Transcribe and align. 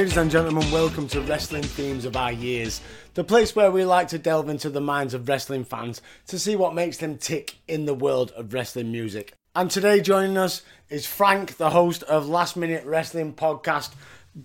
Ladies 0.00 0.16
and 0.16 0.30
gentlemen, 0.30 0.70
welcome 0.70 1.06
to 1.08 1.20
Wrestling 1.20 1.62
Themes 1.62 2.06
of 2.06 2.16
Our 2.16 2.32
Years, 2.32 2.80
the 3.12 3.22
place 3.22 3.54
where 3.54 3.70
we 3.70 3.84
like 3.84 4.08
to 4.08 4.18
delve 4.18 4.48
into 4.48 4.70
the 4.70 4.80
minds 4.80 5.12
of 5.12 5.28
wrestling 5.28 5.62
fans 5.62 6.00
to 6.28 6.38
see 6.38 6.56
what 6.56 6.72
makes 6.72 6.96
them 6.96 7.18
tick 7.18 7.56
in 7.68 7.84
the 7.84 7.92
world 7.92 8.30
of 8.30 8.54
wrestling 8.54 8.90
music. 8.90 9.34
And 9.54 9.70
today 9.70 10.00
joining 10.00 10.38
us 10.38 10.62
is 10.88 11.04
Frank, 11.04 11.58
the 11.58 11.68
host 11.68 12.02
of 12.04 12.26
Last 12.26 12.56
Minute 12.56 12.86
Wrestling 12.86 13.34
Podcast. 13.34 13.90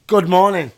Good 0.08 0.28
morning. 0.28 0.74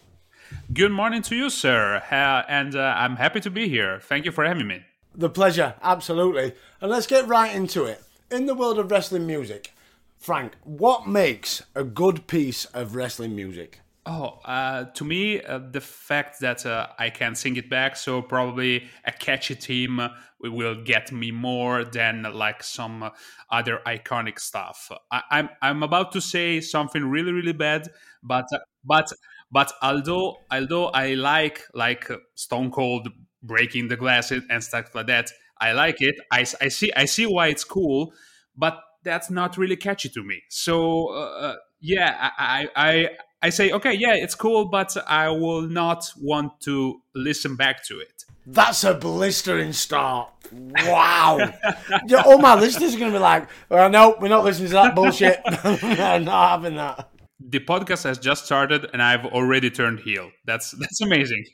Good 0.72 0.92
morning 0.92 1.24
to 1.24 1.36
you, 1.36 1.50
sir. 1.50 2.04
Uh, 2.12 2.44
and 2.48 2.76
uh, 2.76 2.94
I'm 2.98 3.16
happy 3.16 3.40
to 3.40 3.50
be 3.50 3.68
here. 3.68 4.00
Thank 4.00 4.26
you 4.26 4.32
for 4.32 4.46
having 4.46 4.68
me. 4.68 4.86
The 5.16 5.32
pleasure, 5.32 5.74
absolutely. 5.82 6.54
And 6.82 6.92
let's 6.92 7.08
get 7.08 7.28
right 7.28 7.56
into 7.56 7.86
it. 7.86 8.04
In 8.30 8.46
the 8.46 8.54
world 8.54 8.78
of 8.78 8.92
wrestling 8.92 9.26
music, 9.26 9.74
Frank, 10.20 10.54
what 10.64 11.08
makes 11.08 11.64
a 11.74 11.84
good 11.84 12.28
piece 12.28 12.66
of 12.66 12.96
wrestling 12.96 13.36
music? 13.36 13.80
Oh, 14.10 14.40
uh, 14.46 14.86
to 14.86 15.04
me, 15.04 15.42
uh, 15.42 15.60
the 15.70 15.82
fact 15.82 16.40
that 16.40 16.66
uh, 16.66 16.88
I 16.98 17.10
can 17.10 17.36
sing 17.36 17.58
it 17.58 17.70
back, 17.70 17.98
so 17.98 18.22
probably 18.22 18.88
a 19.04 19.12
catchy 19.12 19.54
theme 19.54 20.00
will 20.40 20.82
get 20.82 21.12
me 21.12 21.32
more 21.32 21.84
than 21.84 22.24
like 22.34 22.64
some 22.64 23.12
other 23.52 23.82
iconic 23.86 24.40
stuff. 24.40 24.90
I, 25.12 25.18
am 25.18 25.24
I'm, 25.32 25.50
I'm 25.62 25.84
about 25.84 26.14
to 26.14 26.22
say 26.22 26.62
something 26.62 27.04
really 27.04 27.34
really 27.34 27.52
bad, 27.52 27.90
but 28.24 28.46
but 28.86 29.12
but 29.52 29.74
although 29.82 30.38
although 30.50 30.86
I 30.86 31.16
like 31.16 31.64
like 31.74 32.10
Stone 32.36 32.72
Cold 32.72 33.10
breaking 33.44 33.90
the 33.90 33.98
glass 33.98 34.32
and 34.32 34.64
stuff 34.64 34.96
like 34.96 35.08
that, 35.08 35.32
I 35.60 35.74
like 35.74 36.02
it. 36.02 36.16
I, 36.32 36.46
I 36.62 36.70
see 36.70 36.94
I 36.96 37.04
see 37.04 37.26
why 37.26 37.48
it's 37.48 37.66
cool, 37.66 38.14
but 38.56 38.80
that's 39.04 39.30
not 39.30 39.58
really 39.58 39.76
catchy 39.76 40.08
to 40.10 40.24
me. 40.24 40.44
So 40.48 41.10
uh, 41.10 41.40
uh 41.42 41.56
yeah, 41.82 42.32
I, 42.38 42.70
I 42.76 43.10
I 43.42 43.50
say, 43.50 43.72
okay, 43.72 43.94
yeah, 43.94 44.16
it's 44.16 44.36
cool, 44.36 44.66
but 44.66 44.96
I 45.08 45.30
will 45.30 45.62
not 45.62 46.12
want 46.20 46.60
to 46.62 47.02
listen 47.14 47.56
back 47.56 47.84
to 47.86 48.00
it. 48.00 48.26
That's 48.46 48.84
a 48.84 48.94
blistering 48.94 49.74
start. 49.74 50.32
Wow. 50.52 51.38
yeah, 52.08 52.24
all 52.26 52.40
my 52.40 52.56
listeners 52.56 52.96
are 52.96 53.00
going 53.00 53.12
to 53.12 53.18
be 53.18 53.22
like, 53.22 53.48
well, 53.70 53.90
no, 53.90 54.16
we're 54.20 54.30
not 54.30 54.44
listening 54.44 54.70
to 54.70 54.74
that 54.74 54.96
bullshit. 54.96 55.40
not 55.46 56.50
having 56.50 56.76
that. 56.76 57.10
The 57.40 57.60
podcast 57.60 58.06
has 58.06 58.18
just 58.18 58.46
started 58.46 58.90
and 58.94 59.02
I've 59.02 59.26
already 59.26 59.70
turned 59.70 60.00
heel. 60.00 60.32
That's 60.46 60.72
that's 60.72 61.02
amazing. 61.02 61.46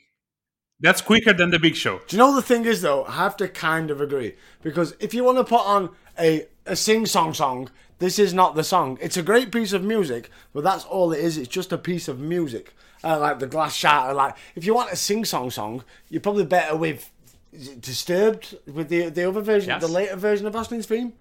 That's 0.80 1.00
quicker 1.00 1.32
than 1.32 1.50
the 1.50 1.58
big 1.58 1.76
show. 1.76 2.00
Do 2.06 2.16
you 2.16 2.18
know 2.18 2.34
the 2.34 2.42
thing 2.42 2.64
is 2.64 2.82
though? 2.82 3.04
I 3.04 3.12
have 3.12 3.36
to 3.38 3.48
kind 3.48 3.90
of 3.90 4.00
agree 4.00 4.36
because 4.62 4.94
if 5.00 5.12
you 5.14 5.24
want 5.24 5.38
to 5.38 5.44
put 5.44 5.66
on 5.66 5.90
a 6.18 6.46
a 6.66 6.76
sing 6.76 7.06
song 7.06 7.34
song 7.34 7.70
this 7.98 8.18
is 8.18 8.34
not 8.34 8.54
the 8.54 8.64
song. 8.64 8.98
It's 9.00 9.16
a 9.16 9.22
great 9.22 9.52
piece 9.52 9.72
of 9.72 9.82
music, 9.82 10.30
but 10.52 10.64
that's 10.64 10.84
all 10.84 11.12
it 11.12 11.20
is. 11.20 11.38
It's 11.38 11.48
just 11.48 11.72
a 11.72 11.78
piece 11.78 12.08
of 12.08 12.18
music. 12.18 12.74
Uh, 13.02 13.18
like 13.18 13.38
the 13.38 13.46
glass 13.46 13.74
shatter. 13.74 14.14
Like 14.14 14.34
if 14.54 14.64
you 14.64 14.74
want 14.74 14.90
a 14.90 14.96
sing 14.96 15.24
song 15.24 15.50
song, 15.50 15.84
you're 16.08 16.22
probably 16.22 16.46
better 16.46 16.74
with 16.76 17.10
Disturbed 17.80 18.56
with 18.66 18.88
the 18.88 19.10
the 19.10 19.28
other 19.28 19.40
version, 19.40 19.68
yes. 19.68 19.80
the 19.80 19.86
later 19.86 20.16
version 20.16 20.44
of 20.44 20.56
Ashley's 20.56 20.86
theme. 20.86 21.12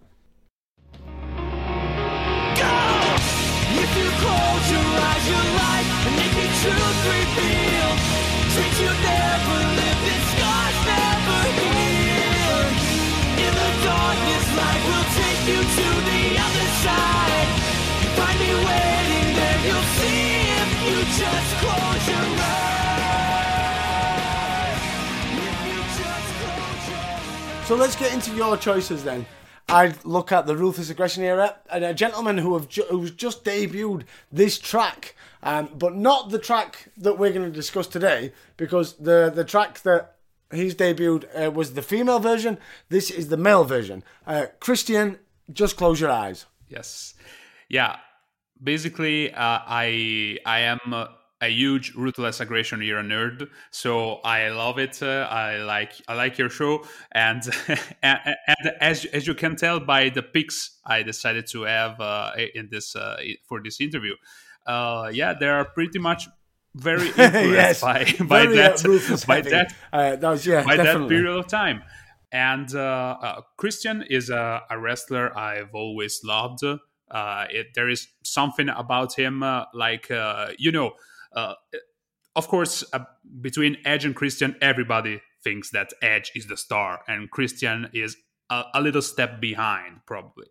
If 3.75 3.91
you 3.93 4.09
close 4.17 4.65
your 4.73 4.81
eyes, 4.81 5.25
your 5.29 5.45
life, 5.61 5.89
and 6.07 6.15
make 6.17 6.33
the 6.33 6.49
truth 6.57 6.99
reveal. 7.05 7.89
Treat 8.49 8.75
you 8.81 8.89
never 9.05 9.57
lived, 9.77 10.05
and 10.09 10.25
scars 10.33 10.77
never 10.89 11.41
healed. 11.53 12.81
In 13.45 13.53
the 13.61 13.69
darkness, 13.85 14.45
light 14.57 14.83
will 14.89 15.07
take 15.13 15.41
you 15.45 15.61
to 15.61 15.85
the 16.01 16.17
other 16.17 16.22
So 27.67 27.75
let's 27.75 27.95
get 27.95 28.13
into 28.13 28.35
your 28.35 28.57
choices 28.57 29.03
then. 29.03 29.25
I'd 29.69 30.03
look 30.03 30.31
at 30.31 30.45
the 30.45 30.55
Ruthless 30.57 30.89
Aggression 30.89 31.23
era 31.23 31.55
and 31.71 31.83
a 31.85 31.93
gentleman 31.93 32.37
who 32.37 32.53
have 32.55 32.67
ju- 32.67 32.85
who's 32.89 33.11
just 33.11 33.45
debuted 33.45 34.03
this 34.31 34.59
track, 34.59 35.15
um, 35.41 35.69
but 35.73 35.95
not 35.95 36.29
the 36.29 36.39
track 36.39 36.89
that 36.97 37.17
we're 37.17 37.31
going 37.31 37.49
to 37.49 37.55
discuss 37.55 37.87
today 37.87 38.33
because 38.57 38.93
the 38.97 39.31
the 39.33 39.45
track 39.45 39.79
that 39.83 40.17
he's 40.51 40.75
debuted 40.75 41.25
uh, 41.35 41.49
was 41.49 41.73
the 41.73 41.81
female 41.81 42.19
version. 42.19 42.57
This 42.89 43.09
is 43.09 43.29
the 43.29 43.37
male 43.37 43.63
version. 43.63 44.03
Uh, 44.27 44.47
Christian, 44.59 45.17
just 45.51 45.77
close 45.77 46.01
your 46.01 46.11
eyes. 46.11 46.45
Yes, 46.73 47.13
yeah. 47.69 47.97
Basically, 48.61 49.31
uh, 49.31 49.59
I 49.67 50.37
I 50.45 50.59
am 50.61 50.79
a 51.43 51.49
huge 51.49 51.93
ruthless 51.95 52.39
aggression 52.39 52.81
era 52.81 53.03
nerd, 53.03 53.49
so 53.71 54.15
I 54.23 54.49
love 54.49 54.79
it. 54.79 55.01
Uh, 55.01 55.27
I 55.29 55.57
like 55.57 55.93
I 56.07 56.15
like 56.15 56.37
your 56.37 56.49
show, 56.49 56.85
and, 57.11 57.43
and, 58.03 58.19
and 58.47 58.71
as 58.79 59.05
as 59.05 59.27
you 59.27 59.35
can 59.35 59.55
tell 59.55 59.79
by 59.79 60.09
the 60.09 60.23
pics 60.23 60.79
I 60.85 61.03
decided 61.03 61.47
to 61.47 61.63
have 61.63 61.99
uh, 61.99 62.31
in 62.55 62.69
this 62.71 62.95
uh, 62.95 63.17
for 63.43 63.61
this 63.61 63.81
interview, 63.81 64.15
uh, 64.65 65.11
yeah, 65.13 65.33
they 65.33 65.47
are 65.47 65.65
pretty 65.65 65.99
much 65.99 66.27
very 66.75 67.07
influenced 67.07 67.51
yes, 67.51 67.81
by 67.81 68.05
by 68.21 68.45
very, 68.45 68.59
uh, 68.59 68.77
that 68.77 69.23
by 69.27 69.41
that, 69.41 69.73
uh, 69.91 70.15
that 70.15 70.29
was, 70.29 70.45
yeah, 70.45 70.63
by 70.63 70.77
definitely. 70.77 71.01
that 71.01 71.09
period 71.09 71.37
of 71.37 71.47
time. 71.47 71.83
And 72.33 72.67
Christian 73.57 74.03
is 74.09 74.29
a, 74.29 74.63
a, 74.69 74.77
wrestler 74.77 75.37
I've 75.37 75.73
always 75.73 76.19
loved. 76.23 76.63
It, 76.63 77.67
there 77.75 77.89
is 77.89 78.07
something 78.23 78.67
about 78.69 79.13
him, 79.17 79.43
like 79.73 80.09
you 80.57 80.71
know 80.71 80.93
uh, 81.35 81.55
of 82.35 82.47
course, 82.47 82.83
uh, 82.93 82.99
between 83.41 83.77
Edge 83.85 84.05
and 84.05 84.15
Christian, 84.15 84.55
everybody 84.61 85.21
thinks 85.43 85.69
that 85.71 85.93
Edge 86.01 86.31
is 86.35 86.47
the 86.47 86.57
star 86.57 87.01
and 87.07 87.29
Christian 87.29 87.89
is 87.93 88.15
a, 88.49 88.63
a 88.73 88.81
little 88.81 89.01
step 89.01 89.39
behind, 89.39 90.01
probably. 90.05 90.47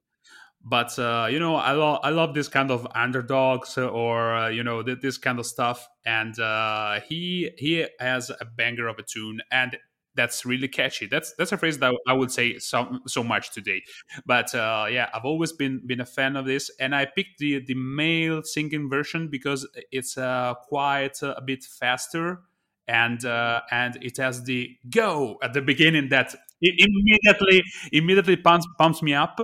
But 0.64 0.96
uh, 0.96 1.26
you 1.28 1.40
know, 1.40 1.56
I 1.56 1.72
love 1.72 2.00
I 2.04 2.10
love 2.10 2.34
this 2.34 2.46
kind 2.46 2.70
of 2.70 2.86
underdogs 2.94 3.76
or 3.76 4.36
uh, 4.36 4.48
you 4.48 4.62
know 4.62 4.84
this 4.84 5.18
kind 5.18 5.40
of 5.40 5.46
stuff, 5.46 5.88
and 6.06 6.38
uh, 6.38 7.00
he 7.00 7.50
he 7.58 7.84
has 7.98 8.30
a 8.30 8.44
banger 8.44 8.86
of 8.86 8.96
a 9.00 9.02
tune, 9.02 9.40
and 9.50 9.76
that's 10.14 10.44
really 10.44 10.68
catchy. 10.68 11.06
That's 11.06 11.34
that's 11.34 11.52
a 11.52 11.56
phrase 11.56 11.78
that 11.78 11.94
I 12.06 12.12
would 12.12 12.30
say 12.30 12.58
so 12.58 12.98
so 13.06 13.22
much 13.22 13.52
today. 13.52 13.82
But 14.26 14.54
uh, 14.54 14.86
yeah, 14.90 15.08
I've 15.14 15.24
always 15.24 15.52
been 15.52 15.80
been 15.86 16.00
a 16.00 16.06
fan 16.06 16.36
of 16.36 16.46
this, 16.46 16.70
and 16.78 16.94
I 16.94 17.06
picked 17.06 17.38
the 17.38 17.64
the 17.64 17.74
male 17.74 18.42
singing 18.42 18.88
version 18.88 19.28
because 19.28 19.66
it's 19.90 20.18
uh, 20.18 20.54
quite 20.68 21.22
a 21.22 21.42
bit 21.44 21.64
faster, 21.64 22.40
and 22.86 23.24
uh, 23.24 23.60
and 23.70 23.96
it 24.02 24.16
has 24.18 24.44
the 24.44 24.76
go 24.90 25.38
at 25.42 25.52
the 25.52 25.62
beginning 25.62 26.08
that 26.10 26.34
immediately 26.60 27.64
immediately 27.90 28.36
pumps 28.36 28.66
pumps 28.78 29.02
me 29.02 29.14
up, 29.14 29.38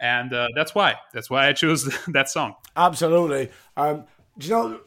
and 0.00 0.32
uh, 0.32 0.48
that's 0.54 0.74
why 0.74 0.94
that's 1.12 1.28
why 1.28 1.48
I 1.48 1.52
chose 1.52 1.84
that 2.08 2.28
song. 2.28 2.54
Absolutely. 2.76 3.50
Um, 3.76 4.04
do 4.36 4.46
you 4.48 4.52
know 4.52 4.80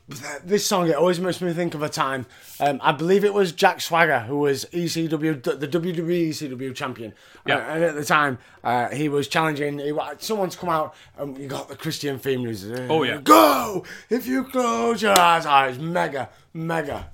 this 0.43 0.65
song? 0.65 0.89
It 0.89 0.95
always 0.95 1.19
makes 1.19 1.41
me 1.41 1.53
think 1.53 1.73
of 1.73 1.81
a 1.81 1.87
time. 1.87 2.25
Um, 2.59 2.79
I 2.83 2.91
believe 2.91 3.23
it 3.23 3.33
was 3.33 3.53
Jack 3.53 3.79
Swagger 3.79 4.19
who 4.19 4.39
was 4.39 4.65
ECW, 4.65 5.41
the 5.41 5.67
WWE 5.67 6.29
ECW 6.29 6.75
champion. 6.75 7.13
Yeah. 7.45 7.57
Uh, 7.57 7.75
and 7.75 7.83
at 7.83 7.95
the 7.95 8.03
time, 8.03 8.39
uh, 8.63 8.89
he 8.89 9.07
was 9.07 9.27
challenging. 9.27 9.79
He, 9.79 9.93
someone's 10.19 10.57
come 10.57 10.69
out 10.69 10.95
and 11.17 11.37
you 11.37 11.47
got 11.47 11.69
the 11.69 11.77
Christian 11.77 12.19
theme 12.19 12.43
music. 12.43 12.87
Oh 12.89 13.03
yeah, 13.03 13.21
go 13.21 13.85
if 14.09 14.27
you 14.27 14.43
close 14.43 15.01
your 15.01 15.17
eyes. 15.17 15.45
Oh, 15.45 15.59
it's 15.63 15.77
mega, 15.77 16.29
mega. 16.53 17.11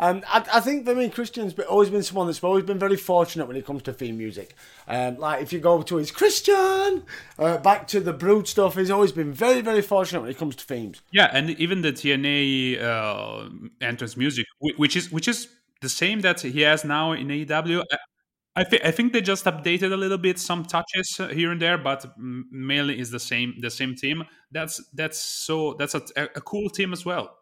Um, 0.00 0.22
I, 0.26 0.42
I, 0.54 0.60
think 0.60 0.86
for 0.86 0.94
me, 0.94 1.10
Christian's 1.10 1.56
always 1.60 1.90
been 1.90 2.02
someone 2.02 2.26
that's 2.26 2.42
always 2.42 2.64
been 2.64 2.78
very 2.78 2.96
fortunate 2.96 3.46
when 3.46 3.56
it 3.56 3.66
comes 3.66 3.82
to 3.82 3.92
theme 3.92 4.16
music. 4.16 4.54
Um, 4.88 5.18
like 5.18 5.42
if 5.42 5.52
you 5.52 5.60
go 5.60 5.82
to 5.82 5.96
his 5.96 6.10
Christian, 6.10 7.04
uh, 7.38 7.58
back 7.58 7.86
to 7.88 8.00
the 8.00 8.14
Brood 8.14 8.48
stuff, 8.48 8.76
he's 8.76 8.90
always 8.90 9.12
been 9.12 9.30
very, 9.30 9.60
very 9.60 9.82
fortunate 9.82 10.22
when 10.22 10.30
it 10.30 10.38
comes 10.38 10.56
to 10.56 10.64
themes. 10.64 11.02
Yeah, 11.12 11.28
and 11.30 11.50
even 11.50 11.82
the 11.82 11.92
TNA 11.92 12.82
uh, 12.82 13.50
entrance 13.82 14.16
music, 14.16 14.46
which 14.58 14.96
is 14.96 15.12
which 15.12 15.28
is 15.28 15.48
the 15.82 15.90
same 15.90 16.20
that 16.22 16.40
he 16.40 16.62
has 16.62 16.82
now 16.82 17.12
in 17.12 17.28
AEW. 17.28 17.84
I, 18.56 18.64
th- 18.64 18.82
I 18.82 18.90
think 18.90 19.12
they 19.12 19.20
just 19.20 19.44
updated 19.44 19.92
a 19.92 19.96
little 19.96 20.18
bit, 20.18 20.38
some 20.38 20.64
touches 20.64 21.20
here 21.30 21.52
and 21.52 21.60
there, 21.60 21.78
but 21.78 22.06
mainly 22.18 22.98
is 22.98 23.10
the 23.10 23.20
same 23.20 23.54
the 23.60 23.70
same 23.70 23.94
team. 23.94 24.24
That's 24.50 24.82
that's 24.94 25.18
so 25.18 25.74
that's 25.78 25.94
a, 25.94 26.02
a 26.16 26.40
cool 26.40 26.70
team 26.70 26.94
as 26.94 27.04
well. 27.04 27.36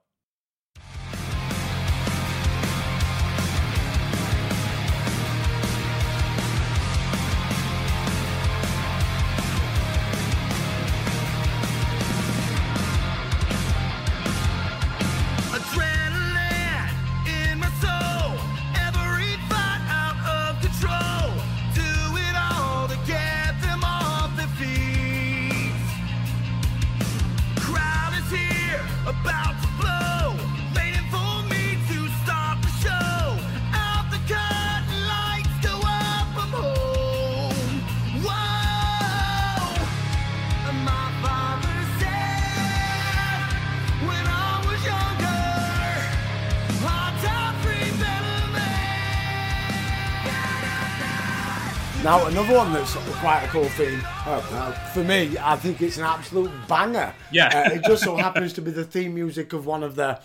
Now, 52.09 52.25
another 52.25 52.57
one 52.57 52.73
that's 52.73 52.95
quite 53.21 53.43
a 53.45 53.49
cool 53.49 53.69
theme, 53.69 54.01
uh, 54.25 54.73
for 54.95 55.05
me, 55.05 55.37
I 55.39 55.57
think 55.57 55.83
it's 55.83 55.99
an 55.99 56.05
absolute 56.05 56.51
banger. 56.67 57.13
Yeah. 57.31 57.49
Uh, 57.69 57.75
it 57.75 57.85
just 57.85 58.03
so 58.03 58.17
happens 58.17 58.55
to 58.55 58.63
be 58.63 58.71
the 58.71 58.83
theme 58.83 59.15
music 59.15 59.53
of 59.53 59.67
one 59.67 59.83
of 59.83 59.95
the 59.95 60.19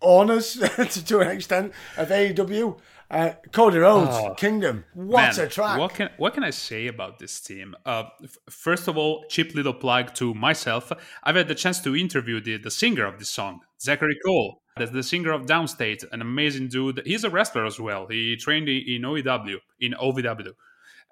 owners, 0.00 0.52
to, 0.76 1.04
to 1.06 1.18
an 1.22 1.30
extent, 1.32 1.72
of 1.96 2.10
AEW. 2.10 2.78
Uh, 3.10 3.32
Cody 3.50 3.78
Rhodes, 3.78 4.12
Oh, 4.14 4.34
Kingdom. 4.34 4.84
What 4.94 5.36
Man, 5.36 5.46
a 5.46 5.48
track. 5.48 5.76
What 5.80 5.94
can 5.94 6.10
what 6.18 6.34
can 6.34 6.44
I 6.44 6.50
say 6.50 6.86
about 6.86 7.18
this 7.18 7.40
team? 7.40 7.74
Uh, 7.84 8.04
f- 8.22 8.36
first 8.48 8.86
of 8.86 8.96
all, 8.96 9.24
cheap 9.28 9.56
little 9.56 9.74
plug 9.74 10.14
to 10.14 10.34
myself. 10.34 10.92
I've 11.24 11.34
had 11.34 11.48
the 11.48 11.56
chance 11.56 11.80
to 11.80 11.96
interview 11.96 12.40
the, 12.40 12.58
the 12.58 12.70
singer 12.70 13.06
of 13.06 13.18
this 13.18 13.30
song, 13.30 13.58
Zachary 13.80 14.16
Cole. 14.24 14.62
That's 14.76 14.92
the 14.92 15.02
singer 15.02 15.32
of 15.32 15.46
Downstate, 15.46 16.04
an 16.12 16.22
amazing 16.22 16.68
dude. 16.68 17.02
He's 17.04 17.24
a 17.24 17.30
wrestler 17.30 17.66
as 17.66 17.80
well. 17.80 18.06
He 18.08 18.36
trained 18.36 18.68
in 18.68 19.02
OEW, 19.02 19.56
in 19.80 19.94
OVW, 19.94 20.52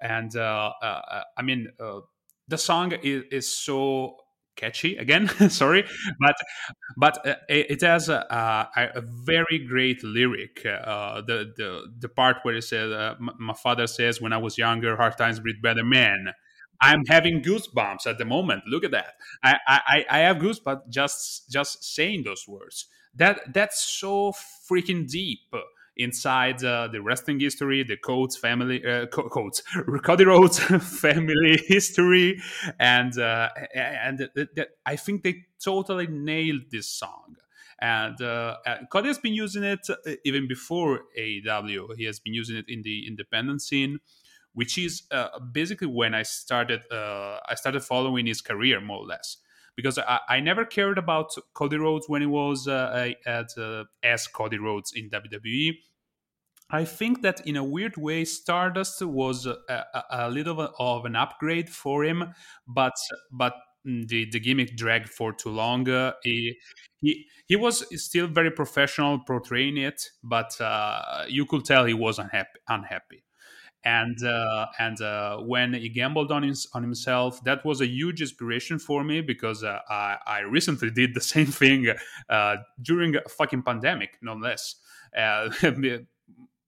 and 0.03 0.35
uh, 0.35 0.71
uh, 0.81 1.21
I 1.37 1.41
mean 1.41 1.67
uh, 1.79 2.01
the 2.47 2.57
song 2.57 2.91
is, 3.01 3.23
is 3.31 3.57
so 3.57 4.17
catchy. 4.55 4.97
Again, 4.97 5.27
sorry, 5.49 5.85
but 6.19 6.35
but 6.97 7.25
uh, 7.27 7.35
it, 7.49 7.71
it 7.71 7.81
has 7.81 8.09
a, 8.09 8.25
a, 8.75 8.99
a 8.99 9.01
very 9.01 9.59
great 9.67 10.03
lyric. 10.03 10.65
Uh, 10.65 11.21
the 11.21 11.53
the 11.57 11.87
the 11.99 12.09
part 12.09 12.37
where 12.43 12.55
it 12.55 12.63
says, 12.63 12.91
uh, 12.91 13.15
"My 13.19 13.53
father 13.53 13.87
says 13.87 14.21
when 14.21 14.33
I 14.33 14.37
was 14.37 14.57
younger, 14.57 14.95
hard 14.97 15.17
times 15.17 15.39
breed 15.39 15.61
better 15.61 15.83
men." 15.83 16.33
I'm 16.81 17.03
having 17.07 17.41
goosebumps 17.41 18.05
at 18.07 18.17
the 18.17 18.25
moment. 18.25 18.63
Look 18.67 18.83
at 18.83 18.91
that. 18.91 19.13
I 19.43 19.57
I, 19.67 20.05
I 20.09 20.17
have 20.19 20.37
goosebumps 20.37 20.89
just 20.89 21.49
just 21.51 21.83
saying 21.83 22.23
those 22.23 22.45
words. 22.47 22.87
That 23.15 23.53
that's 23.53 23.81
so 23.83 24.33
freaking 24.69 25.07
deep 25.09 25.39
inside 25.97 26.63
uh, 26.63 26.87
the 26.87 27.01
wrestling 27.01 27.39
history, 27.39 27.83
the 27.83 27.97
Coates 27.97 28.35
family, 28.35 28.83
uh, 28.85 29.05
Co- 29.07 29.29
Coates, 29.29 29.61
Cody 30.03 30.25
Rhodes 30.25 30.59
family 30.99 31.59
history, 31.67 32.41
and 32.79 33.17
uh, 33.17 33.49
and 33.75 34.29
I 34.85 34.95
think 34.95 35.23
they 35.23 35.45
totally 35.63 36.07
nailed 36.07 36.63
this 36.71 36.87
song. 36.87 37.35
And 37.79 38.21
uh, 38.21 38.57
uh, 38.65 38.77
Cody 38.91 39.09
has 39.09 39.19
been 39.19 39.33
using 39.33 39.63
it 39.63 39.87
uh, 39.89 40.11
even 40.23 40.47
before 40.47 41.01
AEW. 41.17 41.97
He 41.97 42.05
has 42.05 42.19
been 42.19 42.33
using 42.33 42.55
it 42.55 42.65
in 42.69 42.81
the 42.81 43.07
independent 43.07 43.61
scene, 43.61 43.99
which 44.53 44.77
is 44.77 45.03
uh, 45.11 45.39
basically 45.51 45.87
when 45.87 46.13
I 46.13 46.23
started. 46.23 46.81
I 46.91 47.55
started 47.55 47.83
following 47.83 48.25
his 48.25 48.41
career 48.41 48.79
more 48.79 48.99
or 48.99 49.05
less 49.05 49.37
because 49.75 49.97
I, 49.97 50.19
I 50.29 50.39
never 50.39 50.65
cared 50.65 50.97
about 50.97 51.31
Cody 51.53 51.77
Rhodes 51.77 52.07
when 52.07 52.21
he 52.21 52.27
was 52.27 52.67
uh, 52.67 53.11
at 53.25 53.49
uh, 53.57 53.85
as 54.03 54.27
Cody 54.27 54.57
Rhodes 54.57 54.93
in 54.95 55.09
WWE. 55.09 55.77
I 56.69 56.85
think 56.85 57.21
that 57.21 57.45
in 57.45 57.55
a 57.55 57.63
weird 57.63 57.97
way, 57.97 58.25
Stardust 58.25 59.01
was 59.01 59.45
a, 59.45 59.57
a, 59.69 60.03
a 60.11 60.29
little 60.29 60.73
of 60.79 61.05
an 61.05 61.15
upgrade 61.15 61.69
for 61.69 62.03
him, 62.03 62.33
but 62.67 62.93
but 63.31 63.53
the, 63.85 64.29
the 64.31 64.39
gimmick 64.39 64.75
dragged 64.75 65.09
for 65.09 65.33
too 65.33 65.49
long. 65.49 65.89
Uh, 65.89 66.13
he, 66.23 66.57
he 67.01 67.25
he 67.45 67.55
was 67.55 67.85
still 68.01 68.27
very 68.27 68.49
professional 68.49 69.19
portraying 69.19 69.77
it, 69.77 70.01
but 70.23 70.59
uh, 70.61 71.25
you 71.27 71.45
could 71.45 71.65
tell 71.65 71.85
he 71.85 71.93
was 71.93 72.17
unhappy. 72.19 72.59
unhappy 72.69 73.23
and 73.85 74.23
uh, 74.23 74.67
and 74.79 75.01
uh, 75.01 75.37
when 75.37 75.73
he 75.73 75.89
gambled 75.89 76.31
on 76.31 76.43
his, 76.43 76.67
on 76.73 76.81
himself, 76.81 77.43
that 77.43 77.65
was 77.65 77.81
a 77.81 77.87
huge 77.87 78.21
inspiration 78.21 78.79
for 78.79 79.03
me 79.03 79.21
because 79.21 79.63
uh, 79.63 79.79
I, 79.89 80.17
I 80.25 80.39
recently 80.39 80.89
did 80.89 81.13
the 81.13 81.21
same 81.35 81.47
thing 81.47 81.93
uh, 82.29 82.57
during 82.81 83.15
a 83.15 83.27
fucking 83.27 83.63
pandemic, 83.63 84.17
no 84.21 84.33
less. 84.33 84.75
Uh, 85.17 85.49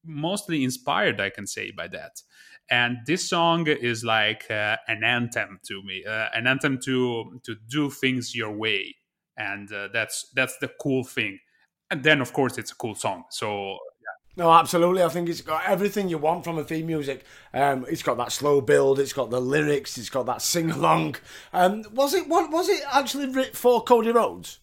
mostly 0.03 0.63
inspired, 0.63 1.19
I 1.19 1.29
can 1.29 1.47
say, 1.47 1.71
by 1.71 1.87
that. 1.87 2.21
And 2.69 2.97
this 3.07 3.29
song 3.29 3.67
is 3.67 4.03
like 4.03 4.49
uh, 4.51 4.77
an 4.87 5.03
anthem 5.03 5.59
to 5.67 5.83
me, 5.83 6.03
an 6.05 6.47
anthem 6.47 6.79
to 6.85 7.39
to 7.43 7.55
do 7.69 7.89
things 7.89 8.35
your 8.35 8.51
way, 8.51 8.95
and 9.37 9.69
that's 9.93 10.31
that's 10.35 10.57
the 10.57 10.71
cool 10.81 11.03
thing. 11.03 11.39
And 11.91 12.03
then, 12.03 12.19
of 12.19 12.33
course, 12.33 12.57
it's 12.57 12.71
a 12.71 12.75
cool 12.75 12.95
song. 12.95 13.25
So 13.29 13.77
No, 14.37 14.51
absolutely. 14.51 15.01
I 15.01 15.09
think 15.09 15.29
it's 15.29 15.41
got 15.41 15.63
everything 15.65 16.09
you 16.09 16.17
want 16.17 16.43
from 16.43 16.57
a 16.57 16.63
theme 16.63 16.87
music. 16.87 17.23
Um, 17.53 17.85
it's 17.87 18.03
got 18.03 18.17
that 18.17 18.33
slow 18.33 18.59
build. 18.59 18.99
It's 18.99 19.13
got 19.13 19.29
the 19.29 19.39
lyrics. 19.39 19.97
It's 19.97 20.09
got 20.09 20.25
that 20.25 20.41
sing 20.41 20.71
along. 20.71 21.15
Um, 21.53 21.85
was 21.93 22.13
it? 22.13 22.27
What 22.27 22.51
was 22.51 22.67
it 22.67 22.81
actually 22.91 23.29
written 23.29 23.53
for 23.53 23.81
Cody 23.83 24.11
Rhodes? 24.11 24.59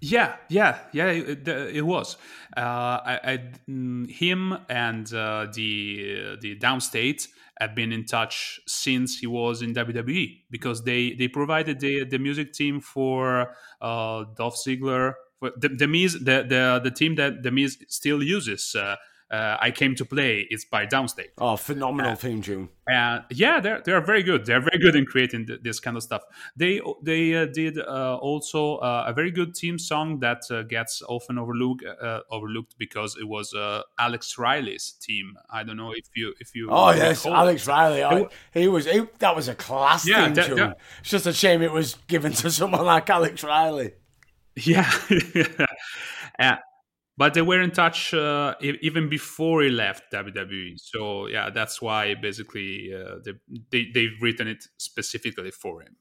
Yeah, 0.00 0.36
yeah, 0.48 0.78
yeah. 0.92 1.06
It, 1.06 1.48
it 1.48 1.84
was. 1.84 2.16
Uh, 2.56 2.60
I, 2.60 3.20
I, 3.24 3.38
mm, 3.68 4.08
him 4.10 4.56
and 4.68 5.12
uh, 5.12 5.48
the 5.52 6.36
the 6.40 6.56
Downstate 6.58 7.26
have 7.58 7.74
been 7.74 7.92
in 7.92 8.04
touch 8.04 8.60
since 8.66 9.18
he 9.18 9.26
was 9.26 9.62
in 9.62 9.74
WWE 9.74 10.42
because 10.50 10.84
they 10.84 11.14
they 11.14 11.26
provided 11.26 11.80
the 11.80 12.04
the 12.04 12.18
music 12.18 12.52
team 12.52 12.80
for 12.80 13.54
uh, 13.80 14.24
Dolph 14.36 14.56
Ziggler. 14.56 15.14
The 15.40 15.68
the 15.68 15.88
Miz, 15.88 16.12
the, 16.14 16.44
the 16.48 16.80
the 16.84 16.90
team 16.90 17.16
that 17.16 17.42
the 17.42 17.50
Miz 17.50 17.78
still 17.88 18.22
uses. 18.22 18.74
Uh, 18.74 18.96
uh, 19.30 19.56
I 19.60 19.70
came 19.72 19.94
to 19.96 20.04
play. 20.04 20.46
It's 20.50 20.64
by 20.64 20.86
Downstate. 20.86 21.30
Oh, 21.38 21.56
phenomenal 21.56 22.14
theme 22.14 22.42
tune. 22.42 22.68
And 22.88 23.24
yeah, 23.30 23.58
they're 23.58 23.80
they're 23.84 24.00
very 24.00 24.22
good. 24.22 24.46
They're 24.46 24.60
very 24.60 24.78
good 24.78 24.94
in 24.94 25.04
creating 25.04 25.46
th- 25.46 25.60
this 25.62 25.80
kind 25.80 25.96
of 25.96 26.02
stuff. 26.04 26.22
They 26.56 26.80
they 27.02 27.34
uh, 27.34 27.46
did 27.46 27.78
uh, 27.78 28.18
also 28.22 28.76
uh, 28.76 29.04
a 29.08 29.12
very 29.12 29.32
good 29.32 29.54
team 29.56 29.78
song 29.78 30.20
that 30.20 30.42
uh, 30.50 30.62
gets 30.62 31.02
often 31.08 31.38
overlooked 31.38 31.84
uh, 31.84 32.20
overlooked 32.30 32.76
because 32.78 33.16
it 33.20 33.24
was 33.26 33.52
uh, 33.54 33.82
Alex 33.98 34.38
Riley's 34.38 34.92
team. 35.02 35.34
I 35.50 35.64
don't 35.64 35.76
know 35.76 35.90
if 35.92 36.06
you 36.14 36.32
if 36.38 36.54
you. 36.54 36.68
Oh 36.70 36.92
yes. 36.92 37.26
Alex 37.26 37.66
Riley. 37.66 38.04
Oh, 38.04 38.28
he 38.54 38.68
was. 38.68 38.84
He, 38.86 39.02
that 39.18 39.34
was 39.34 39.48
a 39.48 39.54
class 39.56 40.06
Yeah, 40.06 40.26
theme 40.26 40.34
that- 40.34 40.46
tune. 40.46 40.56
that- 40.58 40.78
It's 41.00 41.10
just 41.10 41.26
a 41.26 41.32
shame 41.32 41.62
it 41.62 41.72
was 41.72 41.96
given 42.06 42.32
to 42.34 42.50
someone 42.60 42.84
like 42.84 43.10
Alex 43.10 43.42
Riley. 43.42 43.94
Yeah. 44.54 44.90
But 47.18 47.32
they 47.32 47.42
were 47.42 47.62
in 47.62 47.70
touch 47.70 48.12
uh, 48.12 48.54
even 48.60 49.08
before 49.08 49.62
he 49.62 49.70
left 49.70 50.12
WWE. 50.12 50.74
So 50.76 51.28
yeah, 51.28 51.48
that's 51.50 51.80
why 51.80 52.14
basically 52.14 52.92
uh, 52.94 53.16
they, 53.24 53.32
they 53.70 53.90
they've 53.92 54.20
written 54.20 54.48
it 54.48 54.64
specifically 54.76 55.50
for 55.50 55.80
him. 55.82 55.96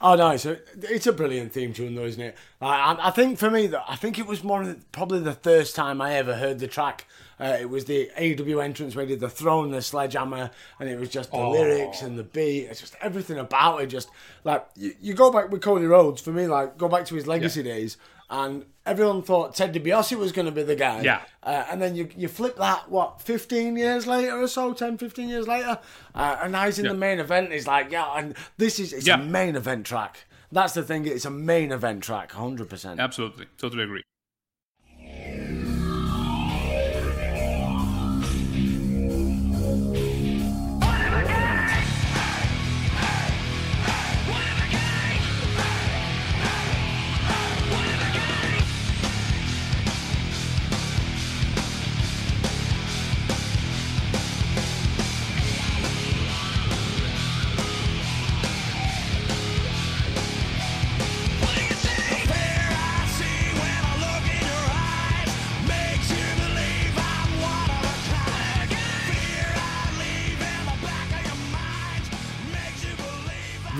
Oh 0.00 0.16
no, 0.16 0.30
it's 0.30 0.44
a 0.44 0.58
it's 0.82 1.06
a 1.06 1.12
brilliant 1.12 1.52
theme 1.52 1.72
tune 1.72 1.94
though, 1.94 2.04
isn't 2.04 2.20
it? 2.20 2.36
I, 2.60 2.96
I 3.00 3.10
think 3.10 3.38
for 3.38 3.50
me, 3.50 3.70
I 3.88 3.96
think 3.96 4.18
it 4.18 4.26
was 4.26 4.42
more 4.42 4.76
probably 4.90 5.20
the 5.20 5.34
first 5.34 5.76
time 5.76 6.00
I 6.00 6.14
ever 6.14 6.34
heard 6.34 6.58
the 6.58 6.66
track. 6.66 7.06
Uh, 7.38 7.56
it 7.60 7.70
was 7.70 7.84
the 7.84 8.10
AW 8.16 8.58
entrance 8.58 8.94
where 8.94 9.04
he 9.04 9.12
did 9.12 9.20
the 9.20 9.28
throne, 9.28 9.70
the 9.70 9.82
sledgehammer, 9.82 10.50
and 10.78 10.88
it 10.88 10.98
was 10.98 11.08
just 11.08 11.30
the 11.30 11.38
lyrics 11.38 12.02
and 12.02 12.18
the 12.18 12.24
beat. 12.24 12.66
It's 12.66 12.80
just 12.80 12.96
everything 13.00 13.38
about 13.38 13.82
it. 13.82 13.86
Just 13.86 14.10
like 14.42 14.66
you, 14.74 14.94
you 15.00 15.14
go 15.14 15.30
back 15.30 15.50
with 15.50 15.62
Cody 15.62 15.86
Rhodes 15.86 16.20
for 16.20 16.32
me, 16.32 16.48
like 16.48 16.76
go 16.76 16.88
back 16.88 17.06
to 17.06 17.14
his 17.14 17.26
legacy 17.26 17.62
days, 17.62 17.96
and 18.42 18.64
everyone 18.84 19.22
thought 19.22 19.54
Ted 19.54 19.72
DiBiase 19.72 20.16
was 20.18 20.32
going 20.32 20.46
to 20.46 20.52
be 20.52 20.62
the 20.62 20.74
guy. 20.76 21.00
Yeah. 21.02 21.22
Uh, 21.42 21.64
and 21.70 21.80
then 21.80 21.94
you 21.94 22.08
you 22.16 22.28
flip 22.28 22.56
that 22.56 22.90
what 22.90 23.20
15 23.22 23.76
years 23.76 24.06
later 24.06 24.32
or 24.42 24.48
so 24.48 24.72
10 24.72 24.98
15 24.98 25.28
years 25.28 25.46
later 25.46 25.78
uh, 26.14 26.36
and 26.42 26.52
now 26.52 26.64
he's 26.66 26.78
in 26.78 26.84
Yeah. 26.86 26.92
the 26.92 26.98
main 26.98 27.18
event 27.20 27.52
he's 27.52 27.66
like 27.66 27.90
yeah 27.90 28.18
and 28.18 28.34
this 28.58 28.78
is 28.80 28.92
it's 28.92 29.06
Yeah. 29.06 29.20
a 29.20 29.24
main 29.24 29.54
event 29.56 29.86
track 29.86 30.24
that's 30.50 30.74
the 30.74 30.82
thing 30.82 31.06
it's 31.06 31.24
a 31.24 31.30
main 31.30 31.70
event 31.72 32.02
track 32.02 32.32
100% 32.32 32.98
Absolutely, 32.98 33.46
totally 33.58 33.84
agree. 33.84 34.02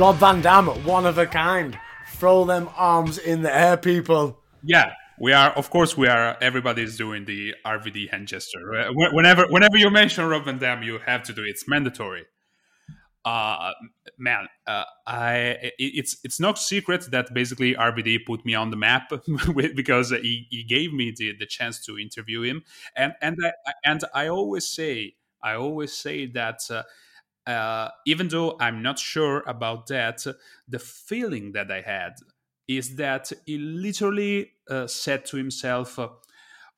Rob 0.04 0.16
Van 0.16 0.42
Dam 0.42 0.66
one 0.84 1.06
of 1.06 1.16
a 1.16 1.24
kind 1.24 1.78
throw 2.08 2.44
them 2.44 2.68
arms 2.76 3.16
in 3.16 3.40
the 3.40 3.50
air 3.50 3.78
people 3.78 4.38
Yeah, 4.62 4.92
we 5.18 5.32
are. 5.32 5.50
Of 5.52 5.70
course, 5.70 5.96
we 5.96 6.08
are. 6.08 6.36
Everybody's 6.42 6.98
doing 6.98 7.24
the 7.24 7.54
RVD 7.64 8.10
hand 8.10 8.28
gesture. 8.28 8.74
Uh, 8.74 8.92
Whenever, 8.92 9.46
whenever 9.48 9.78
you 9.78 9.88
mention 9.88 10.26
Rob 10.26 10.44
Van 10.44 10.58
Dam, 10.58 10.82
you 10.82 10.98
have 10.98 11.22
to 11.22 11.32
do 11.32 11.42
it. 11.42 11.48
It's 11.48 11.66
mandatory. 11.66 12.24
Uh, 13.24 13.72
man, 14.18 14.46
uh, 14.66 14.84
I 15.06 15.72
it's 15.78 16.18
it's 16.22 16.38
no 16.38 16.52
secret 16.52 17.10
that 17.10 17.32
basically 17.32 17.74
RVD 17.74 18.26
put 18.26 18.44
me 18.44 18.54
on 18.54 18.68
the 18.68 18.76
map 18.76 19.10
because 19.74 20.10
he, 20.10 20.46
he 20.50 20.64
gave 20.64 20.92
me 20.92 21.14
the, 21.16 21.32
the 21.38 21.46
chance 21.46 21.82
to 21.86 21.98
interview 21.98 22.42
him, 22.42 22.62
and 22.94 23.14
and 23.22 23.38
I, 23.42 23.72
and 23.82 24.04
I 24.12 24.28
always 24.28 24.66
say 24.66 25.14
I 25.42 25.54
always 25.54 25.94
say 25.94 26.26
that. 26.26 26.60
Uh, 26.68 26.82
uh, 27.46 27.88
even 28.06 28.28
though 28.28 28.56
I'm 28.60 28.82
not 28.82 28.98
sure 28.98 29.42
about 29.46 29.86
that, 29.88 30.24
the 30.68 30.78
feeling 30.78 31.52
that 31.52 31.70
I 31.70 31.82
had 31.82 32.14
is 32.66 32.96
that 32.96 33.30
he 33.44 33.58
literally 33.58 34.52
uh, 34.70 34.86
said 34.86 35.26
to 35.26 35.36
himself, 35.36 35.98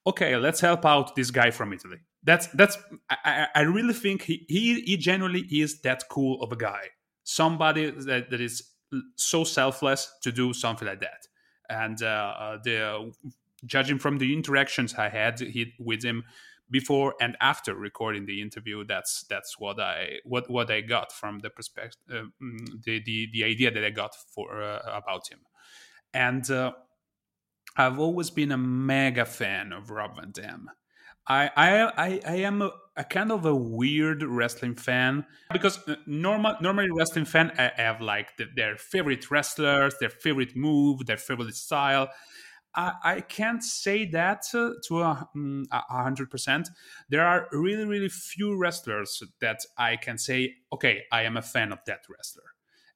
"Okay, 0.06 0.36
let's 0.36 0.60
help 0.60 0.84
out 0.84 1.14
this 1.14 1.30
guy 1.30 1.50
from 1.50 1.72
Italy." 1.72 1.98
That's 2.24 2.48
that's. 2.48 2.76
I, 3.08 3.46
I 3.54 3.60
really 3.62 3.94
think 3.94 4.22
he, 4.22 4.44
he 4.48 4.80
he 4.80 4.96
genuinely 4.96 5.46
is 5.50 5.80
that 5.82 6.04
cool 6.10 6.42
of 6.42 6.50
a 6.52 6.56
guy. 6.56 6.90
Somebody 7.22 7.90
that, 7.90 8.30
that 8.30 8.40
is 8.40 8.70
so 9.16 9.44
selfless 9.44 10.12
to 10.22 10.32
do 10.32 10.52
something 10.52 10.86
like 10.86 11.00
that. 11.00 11.26
And 11.68 12.02
uh, 12.02 12.06
uh 12.06 12.58
the 12.62 13.12
judging 13.64 13.98
from 13.98 14.18
the 14.18 14.32
interactions 14.32 14.94
I 14.94 15.08
had 15.08 15.40
with 15.78 16.04
him 16.04 16.24
before 16.70 17.14
and 17.20 17.36
after 17.40 17.74
recording 17.74 18.26
the 18.26 18.40
interview, 18.42 18.84
that's 18.84 19.24
that's 19.28 19.58
what 19.58 19.80
I 19.80 20.18
what 20.24 20.50
what 20.50 20.70
I 20.70 20.80
got 20.80 21.12
from 21.12 21.40
the 21.40 21.50
perspective, 21.50 22.00
uh, 22.10 22.24
mm, 22.42 22.82
the, 22.84 23.02
the 23.04 23.28
the 23.32 23.44
idea 23.44 23.70
that 23.70 23.84
I 23.84 23.90
got 23.90 24.14
for 24.34 24.62
uh, 24.62 24.80
about 24.86 25.30
him, 25.30 25.40
and 26.12 26.48
uh, 26.50 26.72
I've 27.76 27.98
always 27.98 28.30
been 28.30 28.52
a 28.52 28.58
mega 28.58 29.24
fan 29.24 29.72
of 29.72 29.90
Rob 29.90 30.16
Van 30.16 30.32
Dam. 30.32 30.70
I 31.28 31.50
I 31.56 32.20
I, 32.24 32.36
am 32.36 32.62
a, 32.62 32.70
a, 32.96 33.04
kind 33.04 33.32
of 33.32 33.44
a 33.44 33.54
weird 33.54 34.22
wrestling 34.22 34.76
fan 34.76 35.26
because 35.52 35.78
uh, 35.88 35.96
normal 36.06 36.56
normally 36.60 36.88
wrestling 36.90 37.24
fan 37.24 37.52
I 37.58 37.72
have 37.76 38.00
like 38.00 38.36
the, 38.36 38.46
their 38.54 38.76
favorite 38.76 39.30
wrestlers, 39.30 39.94
their 39.98 40.10
favorite 40.10 40.54
move, 40.56 41.06
their 41.06 41.16
favorite 41.16 41.54
style, 41.54 42.08
I, 42.76 43.20
can't 43.22 43.62
say 43.62 44.04
that 44.06 44.42
to 44.50 45.00
a 45.00 45.28
mm, 45.34 45.64
hundred 45.72 46.30
percent. 46.30 46.68
There 47.08 47.26
are 47.26 47.48
really, 47.52 47.84
really 47.84 48.08
few 48.08 48.56
wrestlers 48.56 49.22
that 49.40 49.60
I 49.78 49.96
can 49.96 50.18
say, 50.18 50.54
okay, 50.72 51.04
I 51.10 51.22
am 51.22 51.36
a 51.36 51.42
fan 51.42 51.72
of 51.72 51.78
that 51.86 52.00
wrestler, 52.08 52.50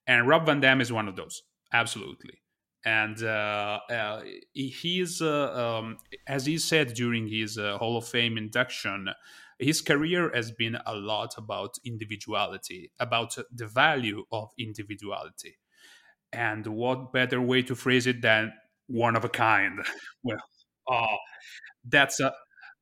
and 0.06 0.28
Rob 0.28 0.46
Van 0.46 0.60
Dam 0.60 0.80
is 0.80 0.92
one 0.92 1.08
of 1.08 1.16
those, 1.16 1.42
absolutely. 1.72 2.42
And 2.84 3.22
uh, 3.22 3.80
uh, 3.90 4.22
he's, 4.52 5.20
uh, 5.20 5.78
um, 5.80 5.98
as 6.26 6.46
he 6.46 6.56
said 6.56 6.94
during 6.94 7.28
his 7.28 7.58
uh, 7.58 7.76
Hall 7.76 7.98
of 7.98 8.08
Fame 8.08 8.38
induction, 8.38 9.08
his 9.58 9.82
career 9.82 10.30
has 10.34 10.50
been 10.50 10.78
a 10.86 10.94
lot 10.94 11.34
about 11.36 11.76
individuality, 11.84 12.90
about 12.98 13.36
the 13.54 13.66
value 13.66 14.24
of 14.32 14.50
individuality. 14.58 15.58
And 16.32 16.66
what 16.66 17.12
better 17.12 17.40
way 17.40 17.62
to 17.62 17.74
phrase 17.74 18.06
it 18.06 18.22
than 18.22 18.52
one 18.90 19.16
of 19.16 19.24
a 19.24 19.28
kind. 19.28 19.80
well, 20.22 20.42
oh, 20.88 21.16
that's 21.88 22.20
a 22.20 22.32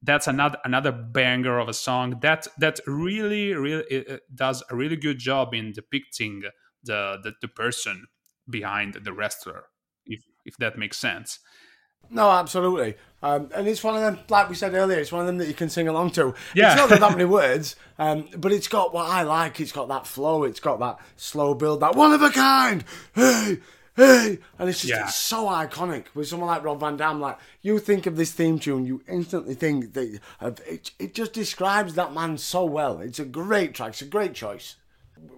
that's 0.03 0.27
another 0.27 0.59
another 0.65 0.93
banger 0.93 1.59
of 1.59 1.69
a 1.69 1.75
song 1.75 2.19
that 2.23 2.47
that 2.59 2.81
really 2.87 3.53
really 3.55 4.05
does 4.35 4.63
a 4.71 4.77
really 4.77 4.97
good 4.97 5.19
job 5.19 5.55
in 5.55 5.73
depicting 5.73 6.43
the 6.85 7.19
the, 7.23 7.33
the 7.43 7.49
person 7.49 8.07
behind 8.49 8.95
the 8.95 9.13
wrestler 9.13 9.65
if 10.07 10.23
if 10.45 10.57
that 10.59 10.79
makes 10.79 10.97
sense. 10.97 11.41
No 12.11 12.31
absolutely. 12.31 12.95
Um, 13.21 13.51
and 13.53 13.67
it's 13.67 13.83
one 13.83 13.97
of 13.97 14.01
them 14.01 14.21
like 14.29 14.49
we 14.49 14.55
said 14.55 14.73
earlier 14.73 15.01
it's 15.01 15.11
one 15.11 15.23
of 15.23 15.27
them 15.27 15.39
that 15.39 15.49
you 15.49 15.55
can 15.55 15.69
sing 15.69 15.89
along 15.89 16.11
to. 16.13 16.33
Yeah. 16.55 16.73
it's 16.73 16.81
not 16.81 16.89
got 16.89 17.01
that 17.01 17.19
many 17.19 17.25
words 17.41 17.75
um, 17.99 18.29
but 18.37 18.53
it's 18.53 18.69
got 18.69 18.95
what 18.95 19.07
i 19.11 19.23
like. 19.23 19.59
It's 19.61 19.73
got 19.73 19.89
that 19.89 20.07
flow. 20.07 20.45
It's 20.45 20.61
got 20.61 20.79
that 20.79 21.01
slow 21.17 21.55
build 21.55 21.81
that 21.81 21.97
one 21.97 22.13
of 22.13 22.23
a 22.23 22.31
kind. 22.31 22.85
Hey 23.15 23.59
hey, 23.99 24.39
and 24.59 24.69
it's 24.69 24.81
just 24.81 24.91
yeah. 24.91 25.05
it's 25.05 25.17
so 25.17 25.47
iconic 25.47 26.07
with 26.15 26.29
someone 26.29 26.49
like 26.49 26.65
Rob 26.65 26.81
Van 26.81 26.97
Dam. 26.97 27.21
Like 27.21 27.39
you 27.63 27.79
think 27.79 28.07
of 28.07 28.17
this 28.17 28.33
theme 28.33 28.59
tune, 28.59 28.87
you 28.87 29.03
instantly 29.09 29.55
think 29.55 29.93
that 29.95 30.21
it, 30.67 30.91
it 30.99 31.15
just 31.15 31.33
describes 31.33 31.95
that 31.95 32.15
man 32.15 32.39
so 32.39 32.65
well. 32.65 33.01
It's 33.01 33.19
a 33.19 33.25
great 33.25 33.75
track. 33.75 33.91
It's 33.91 34.03
a 34.03 34.07
great 34.07 34.35
choice. 34.35 34.77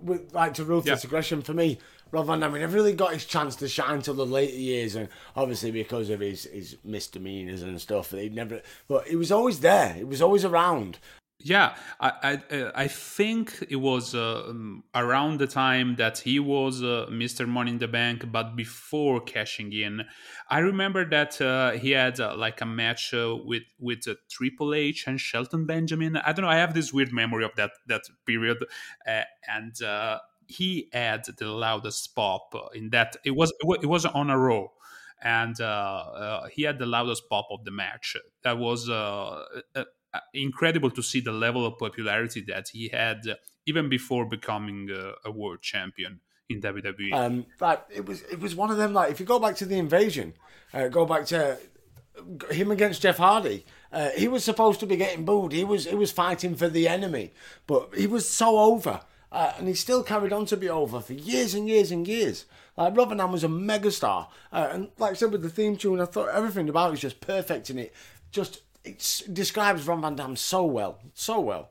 With 0.02 0.34
like 0.34 0.54
to 0.54 0.64
ruthless 0.64 1.04
yeah. 1.04 1.08
aggression 1.08 1.42
for 1.42 1.54
me. 1.54 1.78
Rob 2.12 2.26
Van 2.26 2.40
Dam, 2.40 2.52
he 2.54 2.58
never 2.58 2.74
really 2.74 2.92
got 2.92 3.12
his 3.12 3.24
chance 3.24 3.54
to 3.56 3.68
shine 3.68 4.02
till 4.02 4.14
the 4.14 4.26
later 4.26 4.56
years, 4.56 4.96
and 4.96 5.08
obviously 5.36 5.70
because 5.70 6.10
of 6.10 6.18
his, 6.18 6.42
his 6.44 6.76
misdemeanors 6.82 7.62
and 7.62 7.80
stuff, 7.80 8.10
he 8.10 8.28
never. 8.28 8.62
But 8.88 9.06
he 9.06 9.14
was 9.14 9.30
always 9.30 9.60
there. 9.60 9.92
He 9.92 10.02
was 10.02 10.20
always 10.20 10.44
around, 10.44 10.98
yeah, 11.42 11.74
I 11.98 12.40
I, 12.50 12.72
I 12.74 12.88
think 12.88 13.64
it 13.68 13.76
was 13.76 14.14
uh, 14.14 14.44
um, 14.48 14.84
around 14.94 15.38
the 15.38 15.46
time 15.46 15.96
that 15.96 16.18
he 16.18 16.38
was 16.38 16.82
uh, 16.82 17.06
Mr. 17.10 17.48
Money 17.48 17.72
in 17.72 17.78
the 17.78 17.88
Bank, 17.88 18.30
but 18.30 18.56
before 18.56 19.20
cashing 19.20 19.72
in. 19.72 20.02
I 20.48 20.58
remember 20.58 21.08
that 21.08 21.40
uh, 21.40 21.72
he 21.72 21.92
had 21.92 22.20
uh, 22.20 22.36
like 22.36 22.60
a 22.60 22.66
match 22.66 23.14
uh, 23.14 23.36
with 23.44 23.62
with 23.78 24.06
uh, 24.06 24.14
Triple 24.28 24.74
H 24.74 25.06
and 25.06 25.20
Shelton 25.20 25.66
Benjamin. 25.66 26.16
I 26.16 26.32
don't 26.32 26.44
know. 26.44 26.50
I 26.50 26.56
have 26.56 26.74
this 26.74 26.92
weird 26.92 27.12
memory 27.12 27.44
of 27.44 27.54
that 27.56 27.70
that 27.86 28.02
period, 28.26 28.58
and 29.06 29.74
he 30.46 30.88
had 30.92 31.24
the 31.38 31.46
loudest 31.46 32.14
pop 32.14 32.54
in 32.74 32.90
that. 32.90 33.16
It 33.24 33.32
was 33.32 33.52
it 33.60 33.86
was 33.86 34.04
on 34.04 34.30
a 34.30 34.38
row 34.38 34.72
and 35.22 35.60
uh, 35.60 35.64
uh, 35.64 36.46
he 36.48 36.62
had 36.62 36.78
the 36.78 36.86
loudest 36.86 37.28
pop 37.28 37.48
of 37.50 37.64
the 37.64 37.70
match. 37.70 38.16
That 38.42 38.58
was 38.58 38.88
uh, 38.88 39.44
incredible 40.34 40.90
to 40.90 41.02
see 41.02 41.20
the 41.20 41.32
level 41.32 41.66
of 41.66 41.78
popularity 41.78 42.40
that 42.48 42.68
he 42.72 42.88
had 42.88 43.26
uh, 43.28 43.34
even 43.66 43.88
before 43.88 44.24
becoming 44.24 44.90
uh, 44.90 45.12
a 45.24 45.30
world 45.30 45.60
champion 45.62 46.20
in 46.48 46.60
WWE. 46.60 47.12
Um, 47.12 47.46
it 47.94 48.04
was 48.06 48.22
it 48.22 48.40
was 48.40 48.54
one 48.54 48.70
of 48.70 48.76
them. 48.76 48.92
Like 48.92 49.10
if 49.10 49.20
you 49.20 49.26
go 49.26 49.38
back 49.38 49.56
to 49.56 49.66
the 49.66 49.78
invasion, 49.78 50.34
uh, 50.74 50.88
go 50.88 51.06
back 51.06 51.26
to 51.26 51.58
him 52.50 52.70
against 52.70 53.02
Jeff 53.02 53.18
Hardy. 53.18 53.64
Uh, 53.92 54.10
he 54.10 54.28
was 54.28 54.44
supposed 54.44 54.80
to 54.80 54.86
be 54.86 54.96
getting 54.96 55.24
booed. 55.24 55.52
He 55.52 55.64
was 55.64 55.86
he 55.86 55.94
was 55.94 56.12
fighting 56.12 56.56
for 56.56 56.68
the 56.68 56.88
enemy, 56.88 57.32
but 57.66 57.94
he 57.96 58.06
was 58.06 58.28
so 58.28 58.58
over, 58.58 59.00
uh, 59.32 59.52
and 59.58 59.68
he 59.68 59.74
still 59.74 60.02
carried 60.02 60.32
on 60.32 60.46
to 60.46 60.56
be 60.56 60.68
over 60.68 61.00
for 61.00 61.12
years 61.12 61.54
and 61.54 61.68
years 61.68 61.90
and 61.90 62.06
years. 62.06 62.46
Like 62.76 62.94
Dam 62.94 63.32
was 63.32 63.44
a 63.44 63.48
megastar, 63.48 64.28
uh, 64.52 64.68
and 64.72 64.88
like 64.98 65.12
I 65.12 65.14
said 65.14 65.32
with 65.32 65.42
the 65.42 65.50
theme 65.50 65.76
tune, 65.76 66.00
I 66.00 66.06
thought 66.06 66.30
everything 66.30 66.68
about 66.68 66.88
it 66.88 66.92
was 66.92 67.00
just 67.00 67.20
perfect 67.20 67.70
in 67.70 67.78
it. 67.78 67.94
Just 68.30 68.62
it 68.84 69.22
describes 69.32 69.86
Rob 69.86 70.02
Van 70.02 70.16
Dam 70.16 70.36
so 70.36 70.64
well, 70.64 70.98
so 71.14 71.40
well. 71.40 71.70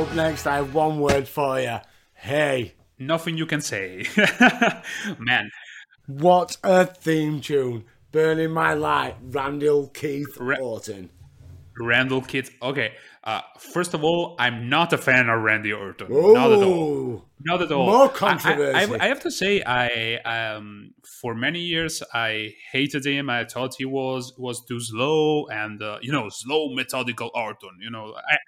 Up 0.00 0.14
next, 0.14 0.46
I 0.46 0.56
have 0.56 0.74
one 0.74 0.98
word 0.98 1.28
for 1.28 1.60
you. 1.60 1.76
Hey. 2.14 2.72
Nothing 2.98 3.36
you 3.36 3.44
can 3.44 3.60
say. 3.60 4.06
Man. 5.18 5.50
What 6.06 6.56
a 6.64 6.86
theme 6.86 7.42
tune. 7.42 7.84
Burn 8.10 8.38
in 8.38 8.50
My 8.50 8.72
Light, 8.72 9.16
Randall 9.22 9.88
Keith 9.88 10.38
Ra- 10.40 10.56
Orton. 10.56 11.10
Randall 11.78 12.22
Keith. 12.22 12.50
Okay. 12.62 12.94
Uh, 13.22 13.42
first 13.58 13.92
of 13.92 14.02
all, 14.02 14.36
I'm 14.38 14.70
not 14.70 14.94
a 14.94 14.98
fan 14.98 15.28
of 15.28 15.42
Randy 15.42 15.74
Orton. 15.74 16.10
Ooh, 16.10 16.32
not 16.32 16.50
at 16.50 16.62
all. 16.62 17.26
Not 17.42 17.60
at 17.60 17.70
all. 17.70 17.84
More 17.84 18.08
controversy. 18.08 18.74
I, 18.74 18.96
I, 18.96 19.04
I, 19.04 19.08
have 19.08 19.20
to 19.20 19.30
say, 19.30 19.62
I 19.62 20.14
um, 20.24 20.94
for 21.20 21.34
many 21.34 21.60
years 21.60 22.02
I 22.14 22.54
hated 22.72 23.04
him. 23.04 23.28
I 23.28 23.44
thought 23.44 23.74
he 23.76 23.84
was 23.84 24.32
was 24.38 24.64
too 24.64 24.80
slow 24.80 25.46
and 25.48 25.82
uh, 25.82 25.98
you 26.00 26.10
know 26.10 26.30
slow 26.30 26.74
methodical 26.74 27.30
Orton. 27.34 27.76
You 27.80 27.90
know, 27.90 28.14
I, 28.16 28.38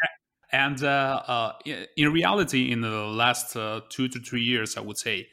and 0.52 0.82
uh, 0.84 1.22
uh, 1.26 1.52
in 1.96 2.12
reality, 2.12 2.70
in 2.70 2.82
the 2.82 2.90
last 2.90 3.56
uh, 3.56 3.80
two 3.88 4.08
to 4.08 4.20
three 4.20 4.42
years, 4.42 4.76
I 4.76 4.80
would 4.80 4.98
say, 4.98 5.28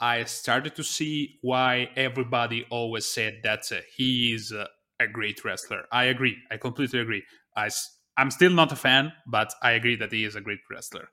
I 0.00 0.24
started 0.24 0.74
to 0.76 0.84
see 0.84 1.38
why 1.40 1.88
everybody 1.96 2.66
always 2.68 3.06
said 3.06 3.40
that 3.44 3.70
uh, 3.72 3.76
he 3.96 4.34
is 4.34 4.52
uh, 4.52 4.66
a 5.00 5.06
great 5.06 5.44
wrestler. 5.44 5.84
I 5.92 6.04
agree. 6.04 6.36
I 6.50 6.56
completely 6.56 7.00
agree. 7.00 7.22
I'm 7.56 8.30
still 8.30 8.50
not 8.50 8.72
a 8.72 8.76
fan, 8.76 9.12
but 9.26 9.54
I 9.62 9.72
agree 9.72 9.96
that 9.96 10.12
he 10.12 10.24
is 10.24 10.36
a 10.36 10.40
great 10.40 10.60
wrestler. 10.70 11.08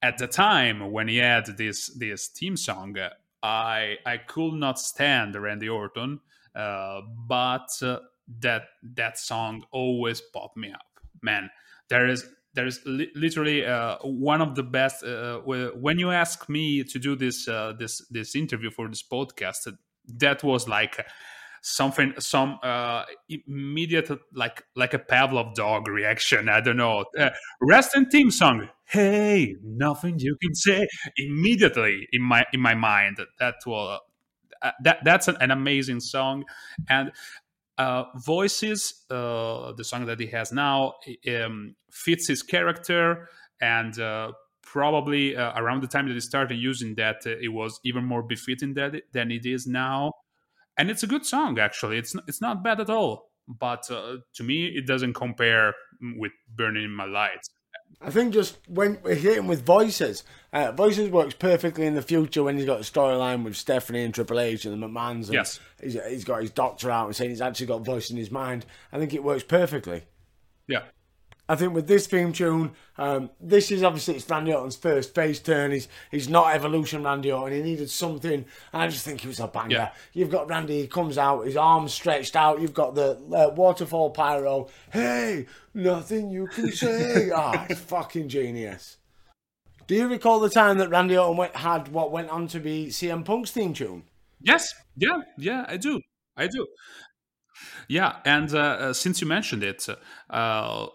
At 0.00 0.18
the 0.18 0.26
time 0.26 0.92
when 0.92 1.08
he 1.08 1.16
had 1.16 1.46
this 1.56 1.88
this 1.98 2.28
theme 2.28 2.56
song, 2.56 2.96
I 3.42 3.96
I 4.06 4.18
could 4.18 4.54
not 4.54 4.78
stand 4.78 5.34
Randy 5.34 5.68
Orton, 5.68 6.20
uh, 6.54 7.00
but 7.26 7.68
that 8.40 8.62
that 8.82 9.18
song 9.18 9.64
always 9.70 10.20
popped 10.20 10.56
me 10.56 10.72
up. 10.72 10.86
Man, 11.22 11.50
there 11.88 12.06
is 12.06 12.26
there 12.54 12.66
is 12.66 12.80
li- 12.86 13.10
literally 13.14 13.64
uh, 13.64 13.96
one 14.02 14.40
of 14.40 14.54
the 14.54 14.62
best. 14.62 15.04
Uh, 15.04 15.38
when 15.40 15.98
you 15.98 16.10
ask 16.10 16.48
me 16.48 16.84
to 16.84 16.98
do 16.98 17.16
this 17.16 17.48
uh, 17.48 17.74
this 17.78 18.06
this 18.10 18.34
interview 18.34 18.70
for 18.70 18.88
this 18.88 19.02
podcast, 19.02 19.68
that 20.18 20.42
was 20.42 20.68
like 20.68 21.04
something 21.66 22.12
some 22.18 22.58
uh 22.62 23.04
immediate 23.30 24.10
like 24.34 24.62
like 24.76 24.92
a 24.92 24.98
pavlov 24.98 25.54
dog 25.54 25.88
reaction. 25.88 26.48
I 26.48 26.60
don't 26.60 26.76
know. 26.76 27.04
Uh, 27.18 27.30
rest 27.60 27.94
and 27.94 28.10
theme 28.10 28.30
song. 28.30 28.68
Hey 28.84 29.56
nothing 29.62 30.18
you 30.18 30.36
can 30.42 30.54
say 30.54 30.86
immediately 31.16 32.06
in 32.12 32.22
my 32.22 32.44
in 32.52 32.60
my 32.60 32.74
mind. 32.74 33.18
That 33.38 33.54
was 33.66 34.00
uh, 34.60 34.70
that 34.82 34.98
that's 35.04 35.26
an, 35.28 35.36
an, 35.40 35.50
amazing 35.50 36.00
song. 36.00 36.44
And 36.88 37.12
uh, 37.78 38.04
voices 38.16 39.04
uh, 39.10 39.72
the 39.72 39.84
song 39.84 40.06
that 40.06 40.20
he 40.20 40.26
has 40.26 40.52
now 40.52 40.94
um, 41.42 41.74
fits 41.90 42.28
his 42.28 42.42
character 42.42 43.28
and 43.60 43.98
uh, 43.98 44.32
probably 44.62 45.36
uh, 45.36 45.52
around 45.56 45.82
the 45.82 45.86
time 45.86 46.06
that 46.06 46.14
he 46.14 46.20
started 46.20 46.56
using 46.56 46.94
that 46.94 47.16
uh, 47.26 47.30
it 47.40 47.52
was 47.52 47.80
even 47.84 48.04
more 48.04 48.22
befitting 48.22 48.74
that 48.74 48.94
than 49.12 49.30
it 49.30 49.44
is 49.44 49.66
now 49.66 50.10
and 50.76 50.90
it's 50.90 51.02
a 51.02 51.06
good 51.06 51.24
song 51.24 51.58
actually. 51.58 51.98
It's 51.98 52.14
it's 52.26 52.40
not 52.40 52.62
bad 52.64 52.80
at 52.80 52.90
all, 52.90 53.30
but 53.48 53.90
uh, 53.90 54.16
to 54.34 54.42
me 54.42 54.66
it 54.66 54.86
doesn't 54.86 55.14
compare 55.14 55.74
with 56.16 56.32
"Burn 56.48 56.76
in 56.76 56.90
My 56.90 57.04
Lights." 57.04 57.50
I 58.00 58.10
think 58.10 58.34
just 58.34 58.58
when 58.68 58.98
we're 59.02 59.14
hitting 59.14 59.46
with 59.46 59.64
voices, 59.64 60.24
uh, 60.52 60.72
voices 60.72 61.10
works 61.10 61.34
perfectly 61.34 61.86
in 61.86 61.94
the 61.94 62.02
future 62.02 62.42
when 62.42 62.56
he's 62.56 62.66
got 62.66 62.80
a 62.80 62.82
storyline 62.82 63.44
with 63.44 63.56
Stephanie 63.56 64.04
and 64.04 64.14
Triple 64.14 64.40
H 64.40 64.64
and 64.64 64.82
the 64.82 64.86
McMahons. 64.86 65.24
And 65.24 65.34
yes, 65.34 65.60
he's, 65.82 65.96
he's 66.08 66.24
got 66.24 66.42
his 66.42 66.50
doctor 66.50 66.90
out 66.90 67.06
and 67.06 67.16
saying 67.16 67.30
he's 67.30 67.40
actually 67.40 67.66
got 67.66 67.84
voice 67.84 68.10
in 68.10 68.16
his 68.16 68.30
mind. 68.30 68.66
I 68.92 68.98
think 68.98 69.14
it 69.14 69.24
works 69.24 69.42
perfectly. 69.42 70.02
Yeah, 70.66 70.82
I 71.46 71.56
think 71.56 71.74
with 71.74 71.86
this 71.86 72.06
theme 72.06 72.32
tune, 72.32 72.72
um, 72.96 73.28
this 73.38 73.70
is 73.70 73.82
obviously 73.82 74.16
it's 74.16 74.28
Randy 74.30 74.54
Orton's 74.54 74.76
first 74.76 75.14
face 75.14 75.40
turn. 75.40 75.72
He's 75.72 75.88
he's 76.10 76.28
not 76.28 76.54
Evolution 76.54 77.02
Randy 77.02 77.30
Orton. 77.30 77.56
He 77.58 77.62
needed 77.62 77.90
something, 77.90 78.32
and 78.72 78.82
I 78.82 78.88
just 78.88 79.04
think 79.04 79.22
it 79.22 79.28
was 79.28 79.40
a 79.40 79.48
banger. 79.48 79.76
Yeah. 79.76 79.92
You've 80.14 80.30
got 80.30 80.48
Randy, 80.48 80.80
he 80.80 80.86
comes 80.86 81.18
out, 81.18 81.44
his 81.44 81.56
arms 81.56 81.92
stretched 81.92 82.34
out. 82.34 82.60
You've 82.60 82.72
got 82.72 82.94
the 82.94 83.18
uh, 83.32 83.52
waterfall 83.54 84.10
pyro. 84.10 84.68
Hey, 84.90 85.46
nothing 85.74 86.30
you 86.30 86.46
can 86.46 86.72
say. 86.72 87.30
Ah, 87.34 87.66
it's 87.68 87.80
fucking 87.80 88.28
genius. 88.28 88.98
Do 89.86 89.94
you 89.94 90.08
recall 90.08 90.40
the 90.40 90.48
time 90.48 90.78
that 90.78 90.88
Randy 90.88 91.16
Orton 91.16 91.36
went, 91.36 91.56
had 91.56 91.88
what 91.88 92.10
went 92.10 92.30
on 92.30 92.46
to 92.48 92.60
be 92.60 92.86
CM 92.86 93.24
Punk's 93.24 93.50
theme 93.50 93.74
tune? 93.74 94.04
Yes, 94.40 94.74
yeah, 94.96 95.18
yeah, 95.36 95.64
I 95.68 95.76
do, 95.76 96.00
I 96.36 96.46
do. 96.46 96.66
Yeah, 97.88 98.16
and 98.24 98.54
uh, 98.54 98.58
uh, 98.58 98.92
since 98.92 99.20
you 99.20 99.26
mentioned 99.26 99.62
it, 99.62 99.86
uh, 100.30 100.86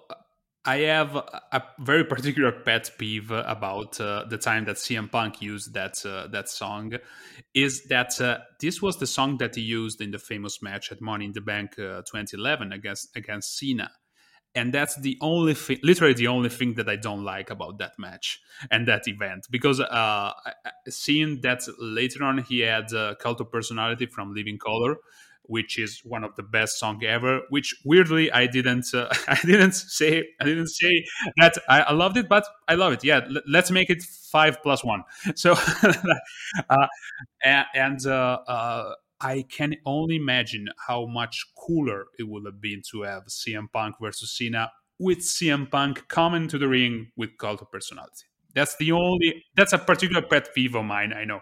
I 0.69 0.82
have 0.82 1.15
a 1.15 1.63
very 1.79 2.03
particular 2.03 2.51
pet 2.51 2.91
peeve 2.99 3.32
about 3.32 3.99
uh, 3.99 4.25
the 4.29 4.38
time 4.38 4.65
that 4.65 4.75
CM 4.75 5.12
Punk 5.12 5.41
used 5.41 5.73
that 5.73 6.05
uh, 6.05 6.27
that 6.27 6.47
song, 6.47 6.93
is 7.55 7.86
that 7.86 8.21
uh, 8.21 8.38
this 8.62 8.79
was 8.79 8.97
the 8.97 9.08
song 9.08 9.39
that 9.39 9.55
he 9.55 9.62
used 9.62 9.99
in 9.99 10.12
the 10.12 10.19
famous 10.19 10.62
match 10.62 10.91
at 10.91 11.01
Money 11.01 11.25
in 11.25 11.32
the 11.32 11.41
Bank 11.41 11.79
uh, 11.79 12.03
2011 12.05 12.71
against 12.71 13.17
against 13.17 13.58
Cena, 13.58 13.89
and 14.53 14.71
that's 14.71 14.95
the 15.01 15.17
only 15.21 15.55
thing, 15.55 15.79
literally 15.82 16.13
the 16.13 16.27
only 16.27 16.49
thing 16.49 16.75
that 16.75 16.88
I 16.88 16.97
don't 16.97 17.23
like 17.23 17.49
about 17.49 17.79
that 17.79 17.93
match 17.97 18.39
and 18.69 18.88
that 18.88 19.08
event 19.08 19.47
because 19.49 19.79
uh, 19.79 20.34
seeing 20.88 21.41
that 21.41 21.62
later 21.79 22.23
on 22.23 22.43
he 22.43 22.60
had 22.60 22.93
uh, 22.93 23.15
Cult 23.15 23.41
of 23.41 23.51
Personality 23.51 24.05
from 24.05 24.36
Living 24.36 24.60
Colour 24.60 24.97
which 25.50 25.80
is 25.80 26.02
one 26.06 26.24
of 26.24 26.36
the 26.36 26.44
best 26.44 26.80
song 26.80 27.04
ever. 27.04 27.42
Which 27.50 27.76
weirdly 27.84 28.32
I 28.32 28.46
didn't 28.48 28.86
uh, 28.94 29.10
I 29.28 29.40
didn't 29.44 29.74
say 29.74 30.24
I 30.40 30.46
didn't 30.46 30.68
say 30.68 31.06
that 31.38 31.58
I, 31.68 31.82
I 31.82 31.94
loved 31.94 32.18
it, 32.18 32.30
but 32.30 32.46
I 32.68 32.76
love 32.76 32.94
it. 32.94 33.04
Yeah, 33.04 33.22
l- 33.26 33.42
let's 33.48 33.72
make 33.72 33.90
it 33.90 34.02
five 34.32 34.62
plus 34.64 34.84
one. 34.84 35.04
So 35.36 35.54
uh, 36.70 36.88
and, 37.44 38.06
uh, 38.06 38.40
uh, 38.48 38.94
I 39.22 39.46
can 39.50 39.76
only 39.86 40.16
imagine 40.16 40.70
how 40.88 41.06
much 41.06 41.46
cooler 41.58 42.06
it 42.18 42.28
would 42.28 42.46
have 42.46 42.62
been 42.62 42.82
to 42.92 43.02
have 43.04 43.24
CM 43.26 43.72
Punk 43.72 43.96
versus 44.02 44.32
Cena 44.38 44.72
with 44.98 45.20
CM 45.20 45.70
Punk 45.70 46.08
coming 46.08 46.48
to 46.48 46.58
the 46.58 46.68
ring 46.68 47.12
with 47.18 47.38
cult 47.38 47.62
of 47.62 47.72
personality. 47.72 48.26
That's 48.54 48.76
the 48.78 48.92
only. 48.92 49.44
That's 49.56 49.74
a 49.74 49.78
particular 49.78 50.22
pet 50.22 50.54
peeve 50.54 50.76
of 50.76 50.86
mine. 50.86 51.14
I 51.14 51.26
know. 51.26 51.42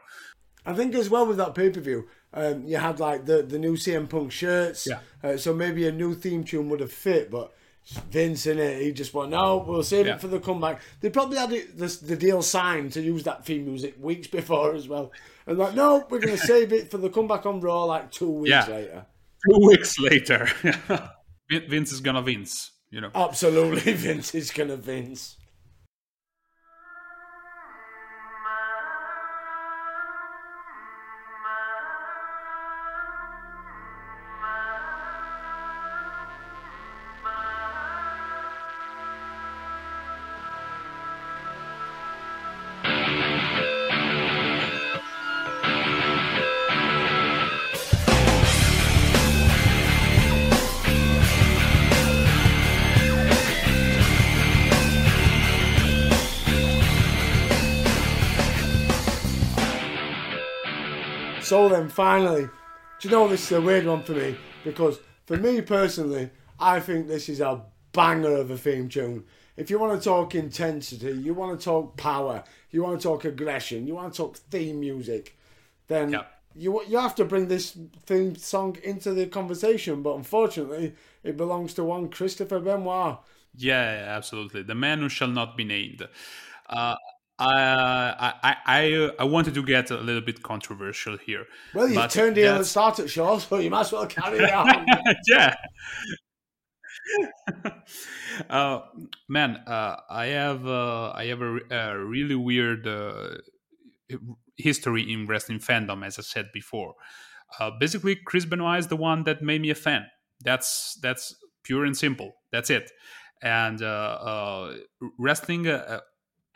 I 0.66 0.74
think 0.74 0.94
as 0.96 1.10
well 1.10 1.26
with 1.26 1.38
that 1.38 1.56
pay 1.56 1.70
per 1.70 1.80
view, 1.80 2.08
um, 2.38 2.68
you 2.68 2.78
had 2.78 3.00
like 3.00 3.26
the 3.26 3.42
the 3.42 3.58
new 3.58 3.74
CM 3.74 4.08
Punk 4.08 4.32
shirts. 4.32 4.88
Yeah. 4.88 5.00
Uh, 5.24 5.38
so 5.38 5.54
maybe 5.54 5.88
a 5.88 5.92
new 5.92 6.14
theme 6.14 6.44
tune 6.44 6.70
would 6.70 6.80
have 6.80 6.92
fit, 6.92 7.32
but 7.32 7.54
Vince 8.12 8.46
in 8.46 8.60
it, 8.60 8.82
he 8.82 8.92
just 8.92 9.14
went, 9.14 9.32
no, 9.32 9.64
we'll 9.66 9.82
save 9.82 10.08
yeah. 10.08 10.16
it 10.16 10.22
for 10.22 10.28
the 10.28 10.40
comeback. 10.40 10.82
They 11.00 11.10
probably 11.10 11.38
had 11.38 11.54
it, 11.54 11.78
the, 11.78 11.88
the 12.04 12.18
deal 12.18 12.42
signed 12.42 12.92
to 12.94 13.02
use 13.02 13.24
that 13.24 13.46
theme 13.46 13.66
music 13.66 13.96
weeks 14.00 14.28
before 14.40 14.76
as 14.76 14.88
well. 14.88 15.12
And 15.46 15.58
like, 15.58 15.74
no, 15.74 16.06
we're 16.10 16.20
going 16.20 16.38
to 16.38 16.46
save 16.46 16.74
it 16.74 16.92
for 16.92 16.98
the 16.98 17.10
comeback 17.10 17.46
on 17.46 17.62
Raw 17.62 17.86
like 17.86 18.12
two 18.12 18.30
weeks 18.30 18.50
yeah. 18.50 18.68
later. 18.68 19.06
Two 19.50 19.68
weeks 19.68 20.00
later. 20.00 20.50
Vince 21.50 21.94
is 21.94 22.02
going 22.02 22.16
to 22.18 22.22
Vince, 22.22 22.72
you 22.92 23.00
know. 23.00 23.12
Absolutely, 23.16 23.94
Vince 23.94 24.36
is 24.36 24.52
going 24.52 24.70
to 24.70 24.78
Vince. 24.78 25.38
So 61.48 61.70
then, 61.70 61.88
finally, 61.88 62.42
do 63.00 63.08
you 63.08 63.10
know 63.10 63.26
this 63.30 63.46
is 63.46 63.54
a 63.54 63.62
weird 63.62 63.86
one 63.86 64.04
for 64.04 64.12
me? 64.12 64.36
Because 64.66 65.00
for 65.26 65.38
me 65.38 65.62
personally, 65.62 66.30
I 66.60 66.82
think 66.82 67.08
this 67.08 67.30
is 67.30 67.40
a 67.40 67.62
banger 67.94 68.36
of 68.36 68.52
a 68.52 68.58
theme 68.58 68.90
tune. 68.90 69.24
If 69.56 69.70
you 69.70 69.80
want 69.80 69.98
to 69.98 70.04
talk 70.04 70.36
intensity, 70.36 71.14
you 71.14 71.34
want 71.34 71.58
to 71.58 71.64
talk 71.64 71.96
power, 71.96 72.44
you 72.70 72.84
want 72.84 73.00
to 73.00 73.08
talk 73.08 73.24
aggression, 73.24 73.88
you 73.88 73.96
want 73.96 74.14
to 74.14 74.18
talk 74.18 74.36
theme 74.36 74.82
music, 74.82 75.38
then 75.88 76.10
yep. 76.10 76.30
you 76.54 76.84
you 76.84 76.98
have 76.98 77.16
to 77.16 77.24
bring 77.24 77.48
this 77.48 77.78
theme 78.06 78.36
song 78.36 78.76
into 78.84 79.14
the 79.14 79.26
conversation. 79.28 80.04
But 80.04 80.18
unfortunately, 80.18 80.96
it 81.24 81.38
belongs 81.38 81.74
to 81.76 81.86
one 81.86 82.10
Christopher 82.10 82.60
Benoit. 82.60 83.20
Yeah, 83.56 84.04
absolutely. 84.10 84.64
The 84.64 84.76
man 84.76 85.00
who 85.00 85.08
shall 85.08 85.30
not 85.30 85.56
be 85.56 85.64
named. 85.64 86.10
Uh, 86.68 86.98
uh, 87.40 88.34
I, 88.44 88.56
I 88.66 89.12
I 89.20 89.24
wanted 89.26 89.54
to 89.54 89.64
get 89.64 89.92
a 89.92 89.98
little 89.98 90.22
bit 90.22 90.42
controversial 90.42 91.18
here. 91.18 91.46
Well, 91.74 91.88
you 91.88 92.08
turned 92.08 92.38
in 92.38 92.48
at 92.48 92.58
the 92.58 92.66
start 92.66 92.98
at 93.00 93.12
show, 93.12 93.38
so 93.38 93.60
you 93.60 93.70
might 93.70 93.82
as 93.82 93.92
well 93.92 94.08
carry 94.08 94.52
on. 94.52 94.86
yeah. 95.28 95.56
uh, 98.50 98.80
man, 99.30 99.58
uh, 99.68 99.98
I 100.10 100.26
have 100.28 100.66
uh, 100.68 101.12
I 101.14 101.26
have 101.26 101.42
a, 101.42 101.60
a 101.70 102.00
really 102.00 102.36
weird 102.36 102.88
uh, 102.88 103.38
history 104.58 105.12
in 105.12 105.28
wrestling 105.28 105.60
fandom, 105.60 106.04
as 106.04 106.18
I 106.18 106.24
said 106.24 106.48
before. 106.52 106.96
Uh, 107.60 107.70
basically, 107.80 108.16
Chris 108.16 108.46
Benoit 108.46 108.80
is 108.80 108.88
the 108.88 108.98
one 108.98 109.26
that 109.26 109.44
made 109.44 109.62
me 109.62 109.70
a 109.70 109.76
fan. 109.76 110.08
That's 110.44 110.98
that's 111.04 111.36
pure 111.64 111.86
and 111.86 111.96
simple. 111.96 112.34
That's 112.52 112.72
it. 112.72 112.90
And 113.44 113.80
wrestling 115.20 115.68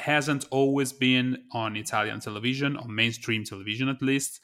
hasn't 0.01 0.45
always 0.51 0.91
been 0.91 1.43
on 1.51 1.75
Italian 1.75 2.19
television, 2.19 2.75
on 2.75 2.93
mainstream 2.93 3.43
television 3.43 3.87
at 3.87 4.01
least. 4.01 4.41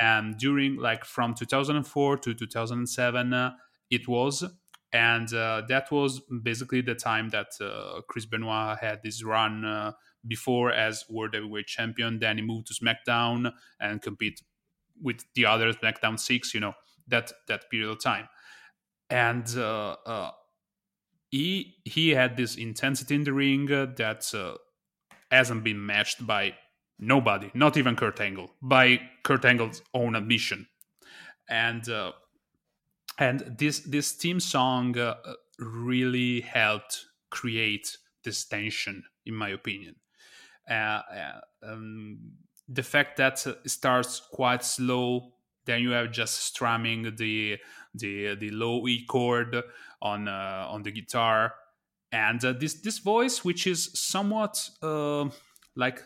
And 0.00 0.38
during 0.38 0.76
like 0.76 1.04
from 1.04 1.34
2004 1.34 2.16
to 2.18 2.34
2007, 2.34 3.34
uh, 3.34 3.52
it 3.90 4.08
was. 4.08 4.44
And 4.92 5.32
uh, 5.32 5.62
that 5.68 5.90
was 5.92 6.20
basically 6.42 6.80
the 6.80 6.94
time 6.94 7.28
that 7.30 7.48
uh, 7.60 8.00
Chris 8.08 8.26
Benoit 8.26 8.78
had 8.78 9.02
this 9.02 9.22
run 9.22 9.64
uh, 9.64 9.92
before 10.26 10.72
as 10.72 11.04
World 11.08 11.34
Heavyweight 11.34 11.66
Champion. 11.66 12.18
Then 12.18 12.38
he 12.38 12.42
moved 12.42 12.68
to 12.68 12.74
SmackDown 12.74 13.52
and 13.78 14.02
compete 14.02 14.40
with 15.00 15.24
the 15.34 15.46
other 15.46 15.72
SmackDown 15.72 16.18
Six. 16.18 16.54
You 16.54 16.60
know 16.60 16.72
that 17.06 17.32
that 17.46 17.70
period 17.70 17.90
of 17.90 18.02
time, 18.02 18.28
and 19.08 19.46
uh, 19.56 19.96
uh, 20.04 20.30
he 21.30 21.76
he 21.84 22.10
had 22.10 22.36
this 22.36 22.56
intensity 22.56 23.14
in 23.14 23.22
the 23.22 23.32
ring 23.32 23.66
that 23.66 24.34
hasn't 25.30 25.64
been 25.64 25.84
matched 25.84 26.26
by 26.26 26.54
nobody, 26.98 27.50
not 27.54 27.76
even 27.76 27.96
Kurt 27.96 28.20
Angle, 28.20 28.50
by 28.60 29.00
Kurt 29.22 29.44
Angle's 29.44 29.82
own 29.94 30.14
admission. 30.14 30.66
And 31.48 31.88
uh, 31.88 32.12
and 33.18 33.56
this 33.58 33.80
this 33.80 34.12
theme 34.12 34.40
song 34.40 34.96
uh, 34.98 35.16
really 35.58 36.40
helped 36.40 37.06
create 37.30 37.96
this 38.24 38.44
tension, 38.44 39.04
in 39.26 39.34
my 39.34 39.48
opinion. 39.50 39.96
Uh, 40.68 40.74
uh 40.74 41.40
um, 41.62 42.18
the 42.68 42.82
fact 42.82 43.16
that 43.16 43.44
it 43.46 43.70
starts 43.70 44.20
quite 44.32 44.64
slow, 44.64 45.32
then 45.64 45.82
you 45.82 45.90
have 45.90 46.12
just 46.12 46.38
strumming 46.44 47.16
the 47.16 47.58
the 47.94 48.36
the 48.36 48.50
low 48.50 48.86
E 48.86 49.04
chord 49.06 49.62
on 50.00 50.28
uh, 50.28 50.66
on 50.68 50.82
the 50.82 50.92
guitar, 50.92 51.54
and 52.12 52.44
uh, 52.44 52.52
this 52.52 52.74
this 52.74 52.98
voice, 52.98 53.44
which 53.44 53.66
is 53.66 53.90
somewhat 53.94 54.68
uh, 54.82 55.28
like 55.76 56.02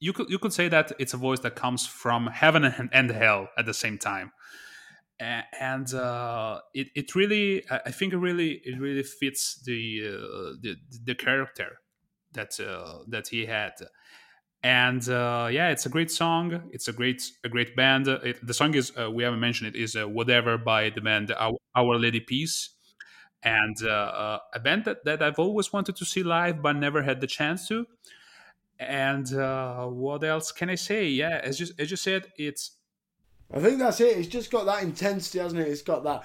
you 0.00 0.12
could 0.12 0.30
you 0.30 0.38
could 0.38 0.52
say 0.52 0.68
that 0.68 0.92
it's 0.98 1.14
a 1.14 1.16
voice 1.16 1.40
that 1.40 1.54
comes 1.54 1.86
from 1.86 2.26
heaven 2.26 2.64
and, 2.64 2.88
and 2.92 3.10
hell 3.10 3.48
at 3.58 3.66
the 3.66 3.74
same 3.74 3.98
time. 3.98 4.32
And 5.20 5.94
uh, 5.94 6.60
it, 6.74 6.88
it 6.94 7.14
really 7.14 7.64
i 7.70 7.90
think 7.92 8.12
it 8.12 8.18
really 8.18 8.60
it 8.64 8.78
really 8.80 9.04
fits 9.04 9.62
the 9.64 10.02
uh, 10.06 10.56
the, 10.60 10.76
the 11.04 11.14
character 11.14 11.78
that 12.32 12.58
uh, 12.60 12.98
that 13.08 13.28
he 13.28 13.46
had. 13.46 13.72
And 14.62 15.06
uh, 15.08 15.48
yeah 15.50 15.68
it's 15.70 15.86
a 15.86 15.90
great 15.90 16.10
song. 16.10 16.70
It's 16.72 16.88
a 16.88 16.92
great 16.92 17.22
a 17.44 17.48
great 17.48 17.76
band. 17.76 18.08
It, 18.08 18.44
the 18.46 18.54
song 18.54 18.74
is 18.74 18.92
we 18.96 19.22
haven't 19.22 19.40
mentioned 19.40 19.74
it 19.74 19.78
is 19.80 19.94
whatever 19.94 20.58
by 20.58 20.90
the 20.90 21.00
band 21.00 21.32
our, 21.32 21.54
our 21.76 21.98
lady 21.98 22.20
peace 22.20 22.73
and 23.44 23.80
a 23.82 24.60
band 24.62 24.84
that, 24.84 25.04
that 25.04 25.22
i've 25.22 25.38
always 25.38 25.72
wanted 25.72 25.94
to 25.96 26.04
see 26.04 26.22
live 26.22 26.62
but 26.62 26.74
never 26.74 27.02
had 27.02 27.20
the 27.20 27.26
chance 27.26 27.68
to 27.68 27.86
and 28.78 29.28
what 29.96 30.24
else 30.24 30.50
can 30.52 30.70
i 30.70 30.74
say 30.74 31.06
yeah 31.06 31.40
as 31.42 31.60
you, 31.60 31.66
as 31.78 31.90
you 31.90 31.96
said 31.96 32.26
it's 32.38 32.78
I 33.52 33.60
think 33.60 33.78
that's 33.78 34.00
it. 34.00 34.18
It's 34.18 34.28
just 34.28 34.50
got 34.50 34.66
that 34.66 34.82
intensity, 34.82 35.38
hasn't 35.38 35.60
it? 35.60 35.68
It's 35.68 35.82
got 35.82 36.02
that. 36.04 36.24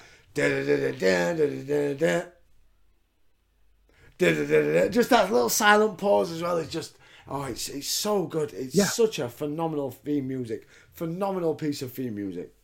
Just 4.90 5.10
that 5.10 5.32
little 5.32 5.48
silent 5.48 5.98
pause 5.98 6.30
as 6.30 6.42
well. 6.42 6.58
It's 6.58 6.72
just 6.72 6.96
oh, 7.28 7.44
it's 7.44 7.68
it's 7.68 7.88
so 7.88 8.26
good. 8.26 8.52
It's 8.52 8.74
yeah. 8.74 8.84
such 8.84 9.18
a 9.18 9.28
phenomenal 9.28 9.90
theme 9.90 10.28
music, 10.28 10.66
phenomenal 10.92 11.54
piece 11.54 11.82
of 11.82 11.92
theme 11.92 12.14
music. 12.14 12.54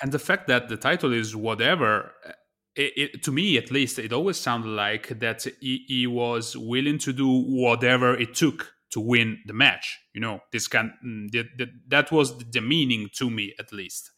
And 0.00 0.12
the 0.12 0.18
fact 0.18 0.46
that 0.48 0.68
the 0.68 0.76
title 0.76 1.12
is 1.12 1.34
whatever, 1.34 2.12
it, 2.76 2.92
it, 2.96 3.22
to 3.24 3.32
me 3.32 3.56
at 3.56 3.70
least, 3.70 3.98
it 3.98 4.12
always 4.12 4.36
sounded 4.36 4.68
like 4.68 5.18
that 5.18 5.46
he, 5.60 5.84
he 5.88 6.06
was 6.06 6.56
willing 6.56 6.98
to 6.98 7.12
do 7.12 7.28
whatever 7.28 8.14
it 8.14 8.34
took 8.34 8.74
to 8.90 9.00
win 9.00 9.38
the 9.46 9.52
match. 9.52 9.98
You 10.14 10.20
know, 10.20 10.40
this 10.52 10.68
can 10.68 10.92
mm, 11.04 11.30
that, 11.32 11.46
that, 11.58 11.68
that 11.88 12.12
was 12.12 12.38
the 12.38 12.60
meaning 12.60 13.08
to 13.14 13.30
me 13.30 13.54
at 13.58 13.72
least. 13.72 14.10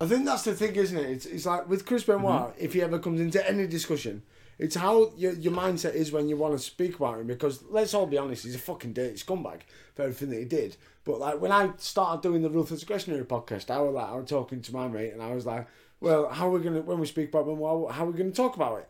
I 0.00 0.06
think 0.06 0.24
that's 0.24 0.42
the 0.42 0.54
thing, 0.54 0.74
isn't 0.74 0.98
it? 0.98 1.10
It's, 1.10 1.26
it's 1.26 1.46
like 1.46 1.68
with 1.68 1.86
Chris 1.86 2.04
Benoit, 2.04 2.50
mm-hmm. 2.52 2.64
if 2.64 2.72
he 2.72 2.82
ever 2.82 2.98
comes 2.98 3.20
into 3.20 3.48
any 3.48 3.66
discussion, 3.66 4.22
it's 4.58 4.76
how 4.76 5.12
your, 5.16 5.32
your 5.32 5.52
mindset 5.52 5.94
is 5.94 6.12
when 6.12 6.28
you 6.28 6.36
want 6.36 6.54
to 6.54 6.58
speak 6.58 6.96
about 6.96 7.20
him. 7.20 7.26
Because 7.26 7.62
let's 7.70 7.94
all 7.94 8.06
be 8.06 8.18
honest, 8.18 8.44
he's 8.44 8.54
a 8.54 8.58
fucking 8.58 8.92
dirty 8.92 9.16
scumbag 9.16 9.60
for 9.94 10.02
everything 10.02 10.30
that 10.30 10.38
he 10.38 10.44
did. 10.44 10.76
But 11.04 11.20
like 11.20 11.40
when 11.40 11.52
I 11.52 11.70
started 11.76 12.22
doing 12.22 12.42
the 12.42 12.50
Ruthless 12.50 12.82
Aggression 12.82 13.14
Era 13.14 13.24
podcast, 13.24 13.70
I 13.70 13.80
was 13.80 13.94
like, 13.94 14.08
I 14.08 14.14
was 14.14 14.28
talking 14.28 14.62
to 14.62 14.72
my 14.72 14.88
mate, 14.88 15.12
and 15.12 15.22
I 15.22 15.32
was 15.32 15.46
like, 15.46 15.66
well, 16.04 16.28
how 16.28 16.48
are 16.48 16.50
we 16.50 16.60
gonna 16.60 16.82
when 16.82 16.98
we 16.98 17.06
speak 17.06 17.30
about 17.30 17.46
Benoit? 17.46 17.90
How 17.90 18.04
are 18.04 18.10
we 18.10 18.18
gonna 18.18 18.30
talk 18.30 18.56
about 18.56 18.78
it? 18.80 18.88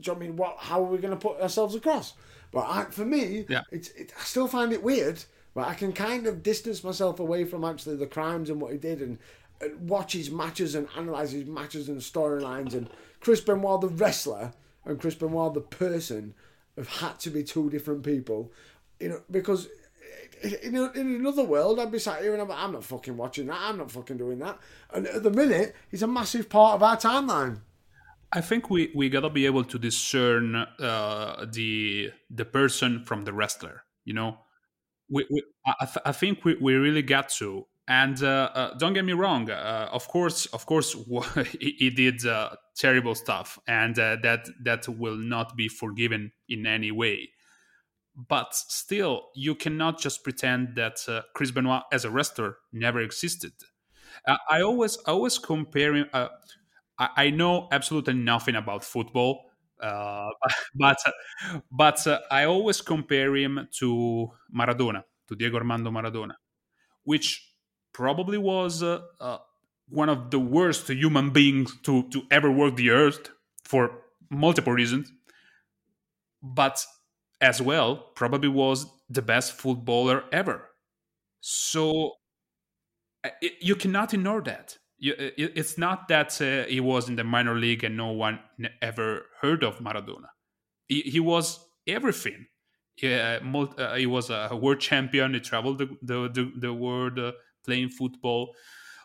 Do 0.00 0.10
you 0.10 0.12
know 0.12 0.18
what 0.18 0.24
I 0.24 0.26
mean? 0.26 0.36
What? 0.36 0.56
How 0.58 0.84
are 0.84 0.86
we 0.86 0.98
gonna 0.98 1.16
put 1.16 1.40
ourselves 1.40 1.74
across? 1.74 2.12
But 2.52 2.66
I, 2.68 2.84
for 2.84 3.04
me, 3.04 3.46
yeah. 3.48 3.62
it's 3.70 3.88
it, 3.90 4.12
I 4.18 4.22
still 4.24 4.46
find 4.46 4.72
it 4.72 4.82
weird. 4.82 5.24
But 5.54 5.66
I 5.66 5.74
can 5.74 5.92
kind 5.92 6.26
of 6.26 6.42
distance 6.42 6.84
myself 6.84 7.18
away 7.18 7.44
from 7.44 7.64
actually 7.64 7.96
the 7.96 8.06
crimes 8.06 8.50
and 8.50 8.60
what 8.60 8.72
he 8.72 8.78
did, 8.78 9.00
and, 9.00 9.18
and 9.60 9.88
watch 9.88 10.12
his 10.12 10.30
matches 10.30 10.74
and 10.74 10.86
analyze 10.96 11.32
his 11.32 11.46
matches 11.46 11.88
and 11.88 11.98
storylines. 11.98 12.74
And 12.74 12.88
Chris 13.20 13.40
Benoit, 13.40 13.80
the 13.80 13.88
wrestler, 13.88 14.52
and 14.84 15.00
Chris 15.00 15.14
Benoit, 15.14 15.54
the 15.54 15.60
person, 15.60 16.34
have 16.76 16.88
had 16.88 17.18
to 17.20 17.30
be 17.30 17.42
two 17.42 17.70
different 17.70 18.04
people. 18.04 18.52
You 19.00 19.08
know, 19.08 19.22
because 19.30 19.68
in, 20.42 20.76
in 20.76 21.16
another 21.16 21.44
world, 21.44 21.78
I'd 21.78 21.92
be 21.92 21.98
sat 21.98 22.22
here 22.22 22.32
and 22.32 22.42
I'm, 22.42 22.48
like, 22.48 22.58
I'm 22.58 22.72
not 22.72 22.84
fucking 22.84 23.16
watching 23.16 23.46
that. 23.46 23.58
I'm 23.60 23.78
not 23.78 23.90
fucking 23.90 24.16
doing 24.16 24.38
that. 24.38 24.58
And 24.92 25.06
at 25.06 25.22
the 25.22 25.30
minute, 25.30 25.74
he's 25.90 26.02
a 26.02 26.06
massive 26.06 26.48
part 26.48 26.74
of 26.74 26.82
our 26.82 26.96
timeline. 26.96 27.60
I 28.32 28.40
think 28.40 28.70
we, 28.70 28.92
we 28.94 29.08
gotta 29.08 29.30
be 29.30 29.46
able 29.46 29.64
to 29.64 29.78
discern 29.78 30.54
uh, 30.54 31.46
the 31.52 32.12
the 32.30 32.44
person 32.44 33.04
from 33.04 33.24
the 33.24 33.32
wrestler. 33.32 33.82
You 34.04 34.14
know, 34.14 34.38
we, 35.10 35.26
we 35.30 35.42
I, 35.66 35.84
th- 35.84 36.04
I, 36.04 36.12
think 36.12 36.44
we, 36.44 36.54
we 36.60 36.74
really 36.74 37.02
got 37.02 37.28
to. 37.40 37.66
And 37.88 38.22
uh, 38.22 38.50
uh, 38.54 38.74
don't 38.78 38.92
get 38.92 39.04
me 39.04 39.14
wrong. 39.14 39.50
Uh, 39.50 39.88
of 39.90 40.06
course, 40.06 40.46
of 40.46 40.64
course, 40.64 40.92
he, 41.60 41.74
he 41.76 41.90
did 41.90 42.24
uh, 42.24 42.50
terrible 42.76 43.16
stuff, 43.16 43.58
and 43.66 43.98
uh, 43.98 44.16
that 44.22 44.48
that 44.62 44.88
will 44.88 45.16
not 45.16 45.56
be 45.56 45.66
forgiven 45.66 46.30
in 46.48 46.66
any 46.66 46.92
way. 46.92 47.30
But 48.28 48.54
still, 48.54 49.28
you 49.34 49.54
cannot 49.54 50.00
just 50.00 50.24
pretend 50.24 50.76
that 50.76 50.98
Chris 51.34 51.50
Benoit 51.50 51.82
as 51.92 52.04
a 52.04 52.10
wrestler 52.10 52.56
never 52.72 53.00
existed. 53.00 53.52
I 54.26 54.60
always 54.62 54.98
I 55.06 55.12
always 55.12 55.38
compare 55.38 55.94
him 55.94 56.06
I, 57.00 57.08
I 57.16 57.30
know 57.30 57.66
absolutely 57.72 58.14
nothing 58.14 58.54
about 58.54 58.84
football, 58.84 59.46
uh, 59.82 60.28
but 60.74 60.98
but 61.72 62.06
uh, 62.06 62.20
I 62.30 62.44
always 62.44 62.80
compare 62.82 63.34
him 63.34 63.68
to 63.78 64.30
Maradona, 64.54 65.02
to 65.28 65.34
Diego 65.34 65.56
Armando 65.56 65.90
Maradona, 65.90 66.34
which 67.04 67.54
probably 67.92 68.38
was 68.38 68.82
uh, 68.82 69.00
uh, 69.18 69.38
one 69.88 70.08
of 70.08 70.30
the 70.30 70.38
worst 70.38 70.88
human 70.88 71.30
beings 71.30 71.76
to 71.84 72.08
to 72.10 72.22
ever 72.30 72.50
walk 72.52 72.76
the 72.76 72.90
earth 72.90 73.30
for 73.64 74.02
multiple 74.30 74.72
reasons, 74.72 75.10
but 76.42 76.84
as 77.40 77.60
well 77.60 77.96
probably 78.14 78.48
was 78.48 78.86
the 79.08 79.22
best 79.22 79.52
footballer 79.52 80.24
ever. 80.32 80.68
So 81.40 82.12
it, 83.40 83.54
you 83.60 83.74
cannot 83.76 84.14
ignore 84.14 84.42
that 84.42 84.76
it's 85.00 85.78
not 85.78 86.08
that 86.08 86.40
uh, 86.40 86.68
he 86.68 86.80
was 86.80 87.08
in 87.08 87.16
the 87.16 87.24
minor 87.24 87.54
league 87.54 87.84
and 87.84 87.96
no 87.96 88.12
one 88.12 88.38
ever 88.82 89.26
heard 89.40 89.64
of 89.64 89.78
Maradona. 89.78 90.28
He, 90.88 91.00
he 91.02 91.20
was 91.20 91.58
everything. 91.86 92.46
He, 92.96 93.14
uh, 93.14 93.40
uh, 93.40 93.94
he, 93.94 94.06
was 94.06 94.28
a 94.28 94.54
world 94.54 94.80
champion. 94.80 95.32
He 95.32 95.40
traveled 95.40 95.78
the 95.78 95.96
the, 96.02 96.28
the, 96.28 96.52
the 96.56 96.72
world 96.72 97.18
uh, 97.18 97.32
playing 97.64 97.88
football, 97.88 98.54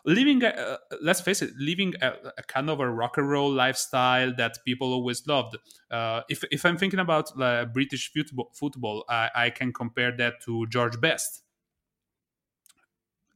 living. 0.06 0.42
Uh, 0.42 0.76
let's 1.02 1.20
face 1.20 1.42
it, 1.42 1.50
living 1.58 1.94
a, 2.00 2.12
a, 2.38 2.42
kind 2.44 2.70
of 2.70 2.80
a 2.80 2.90
rock 2.90 3.18
and 3.18 3.28
roll 3.28 3.50
lifestyle 3.52 4.32
that 4.36 4.58
people 4.64 4.92
always 4.92 5.26
loved. 5.26 5.56
Uh, 5.90 6.22
if 6.30 6.42
if 6.50 6.64
I'm 6.64 6.78
thinking 6.78 7.00
about 7.00 7.30
British 7.74 8.12
football, 8.12 8.50
football 8.54 9.04
I, 9.08 9.30
I 9.34 9.50
can 9.50 9.72
compare 9.72 10.16
that 10.16 10.40
to 10.44 10.66
George 10.68 11.00
Best 11.00 11.42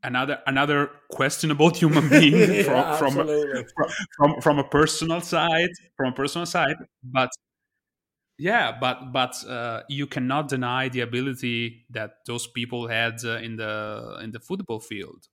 another 0.03 0.39
another 0.47 0.91
questionable 1.11 1.71
human 1.75 2.09
being 2.09 2.55
yeah, 2.65 2.97
from, 2.97 3.13
from, 3.13 3.65
from, 4.17 4.41
from 4.41 4.59
a 4.59 4.65
personal 4.65 5.21
side 5.21 5.71
from 5.97 6.13
a 6.13 6.17
personal 6.17 6.47
side 6.47 6.77
but 7.03 7.31
yeah 8.39 8.77
but 8.79 9.13
but 9.13 9.35
uh, 9.47 9.83
you 9.89 10.07
cannot 10.07 10.49
deny 10.49 10.89
the 10.89 11.01
ability 11.01 11.85
that 11.91 12.13
those 12.27 12.47
people 12.47 12.89
had 12.89 13.15
uh, 13.25 13.37
in 13.39 13.57
the 13.57 14.19
in 14.23 14.31
the 14.31 14.41
football 14.41 14.81
field 14.81 15.27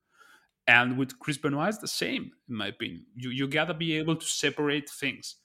and 0.68 0.98
with 0.98 1.20
chris 1.20 1.38
benoit 1.38 1.70
it's 1.70 1.78
the 1.80 1.88
same 1.88 2.32
in 2.50 2.56
my 2.56 2.68
opinion 2.68 3.06
you 3.16 3.30
you 3.30 3.48
gotta 3.48 3.74
be 3.74 3.98
able 3.98 4.16
to 4.16 4.26
separate 4.26 4.90
things 4.90 5.38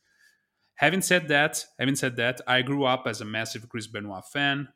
having 0.77 1.03
said 1.03 1.29
that 1.29 1.65
having 1.79 1.97
said 1.97 2.17
that 2.17 2.41
i 2.47 2.63
grew 2.63 2.85
up 2.85 3.07
as 3.07 3.21
a 3.21 3.25
massive 3.25 3.69
chris 3.69 3.87
benoit 3.87 4.25
fan 4.27 4.69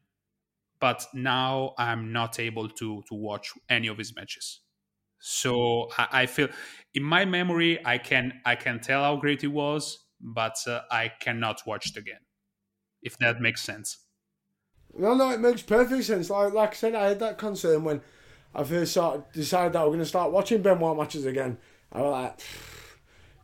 but 0.78 1.06
now 1.14 1.74
I'm 1.78 2.12
not 2.12 2.38
able 2.38 2.68
to 2.68 3.02
to 3.08 3.14
watch 3.14 3.52
any 3.68 3.88
of 3.88 3.98
his 3.98 4.14
matches. 4.14 4.60
So 5.18 5.90
I, 5.98 6.08
I 6.22 6.26
feel 6.26 6.48
in 6.94 7.02
my 7.02 7.24
memory 7.24 7.84
I 7.84 7.98
can 7.98 8.40
I 8.44 8.56
can 8.56 8.80
tell 8.80 9.02
how 9.02 9.16
great 9.16 9.42
he 9.42 9.46
was, 9.48 10.06
but 10.20 10.56
uh, 10.66 10.82
I 10.90 11.08
cannot 11.20 11.62
watch 11.66 11.90
it 11.90 11.96
again. 11.96 12.20
If 13.02 13.18
that 13.18 13.40
makes 13.40 13.62
sense. 13.62 13.98
No, 14.94 15.14
no, 15.14 15.30
it 15.30 15.40
makes 15.40 15.62
perfect 15.62 16.04
sense. 16.04 16.30
Like 16.30 16.52
like 16.52 16.70
I 16.70 16.74
said, 16.74 16.94
I 16.94 17.08
had 17.08 17.18
that 17.20 17.38
concern 17.38 17.84
when 17.84 18.02
I 18.56 18.64
first 18.64 18.92
started, 18.92 19.24
decided 19.32 19.74
that 19.74 19.82
we're 19.82 19.88
going 19.88 19.98
to 19.98 20.06
start 20.06 20.32
watching 20.32 20.62
Benoit 20.62 20.96
matches 20.96 21.26
again. 21.26 21.58
I 21.92 22.00
was 22.00 22.10
like, 22.10 22.40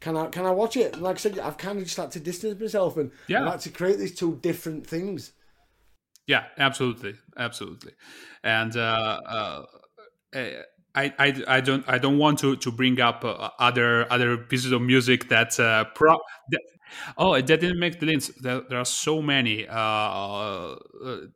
can 0.01 0.17
I 0.17 0.27
can 0.29 0.47
I 0.47 0.51
watch 0.51 0.77
it? 0.77 0.95
And 0.95 1.03
like 1.03 1.17
I 1.17 1.19
said, 1.19 1.39
I've 1.39 1.59
kind 1.59 1.79
of 1.79 1.85
just 1.85 1.99
had 1.99 2.11
to 2.13 2.21
distance 2.21 2.59
myself 2.59 2.97
and 2.97 3.13
yeah. 3.29 3.47
I 3.47 3.51
had 3.53 3.61
to 3.61 3.71
create 3.71 3.99
these 3.99 4.15
two 4.15 4.39
different 4.43 4.87
things. 4.87 5.33
Yeah, 6.27 6.45
absolutely, 6.57 7.15
absolutely, 7.37 7.93
and 8.43 8.77
uh, 8.77 9.21
uh, 9.27 9.63
I, 10.95 11.13
I, 11.19 11.43
I 11.49 11.61
don't 11.61 11.85
I 11.89 11.99
don't 11.99 12.19
want 12.19 12.39
to, 12.41 12.57
to 12.57 12.71
bring 12.71 13.01
up 13.01 13.25
uh, 13.25 13.51
other 13.59 14.11
other 14.11 14.37
pieces 14.37 14.73
of 14.73 14.83
music 14.83 15.29
that 15.29 15.59
uh, 15.59 15.85
pro 15.95 16.17
that, 16.51 16.63
Oh, 17.17 17.35
that 17.35 17.47
didn't 17.47 17.79
make 17.79 18.01
the 18.01 18.07
list. 18.07 18.43
There, 18.43 18.61
there 18.69 18.79
are 18.79 18.85
so 18.85 19.23
many. 19.23 19.67
Uh, 19.67 19.75
uh, 19.75 20.77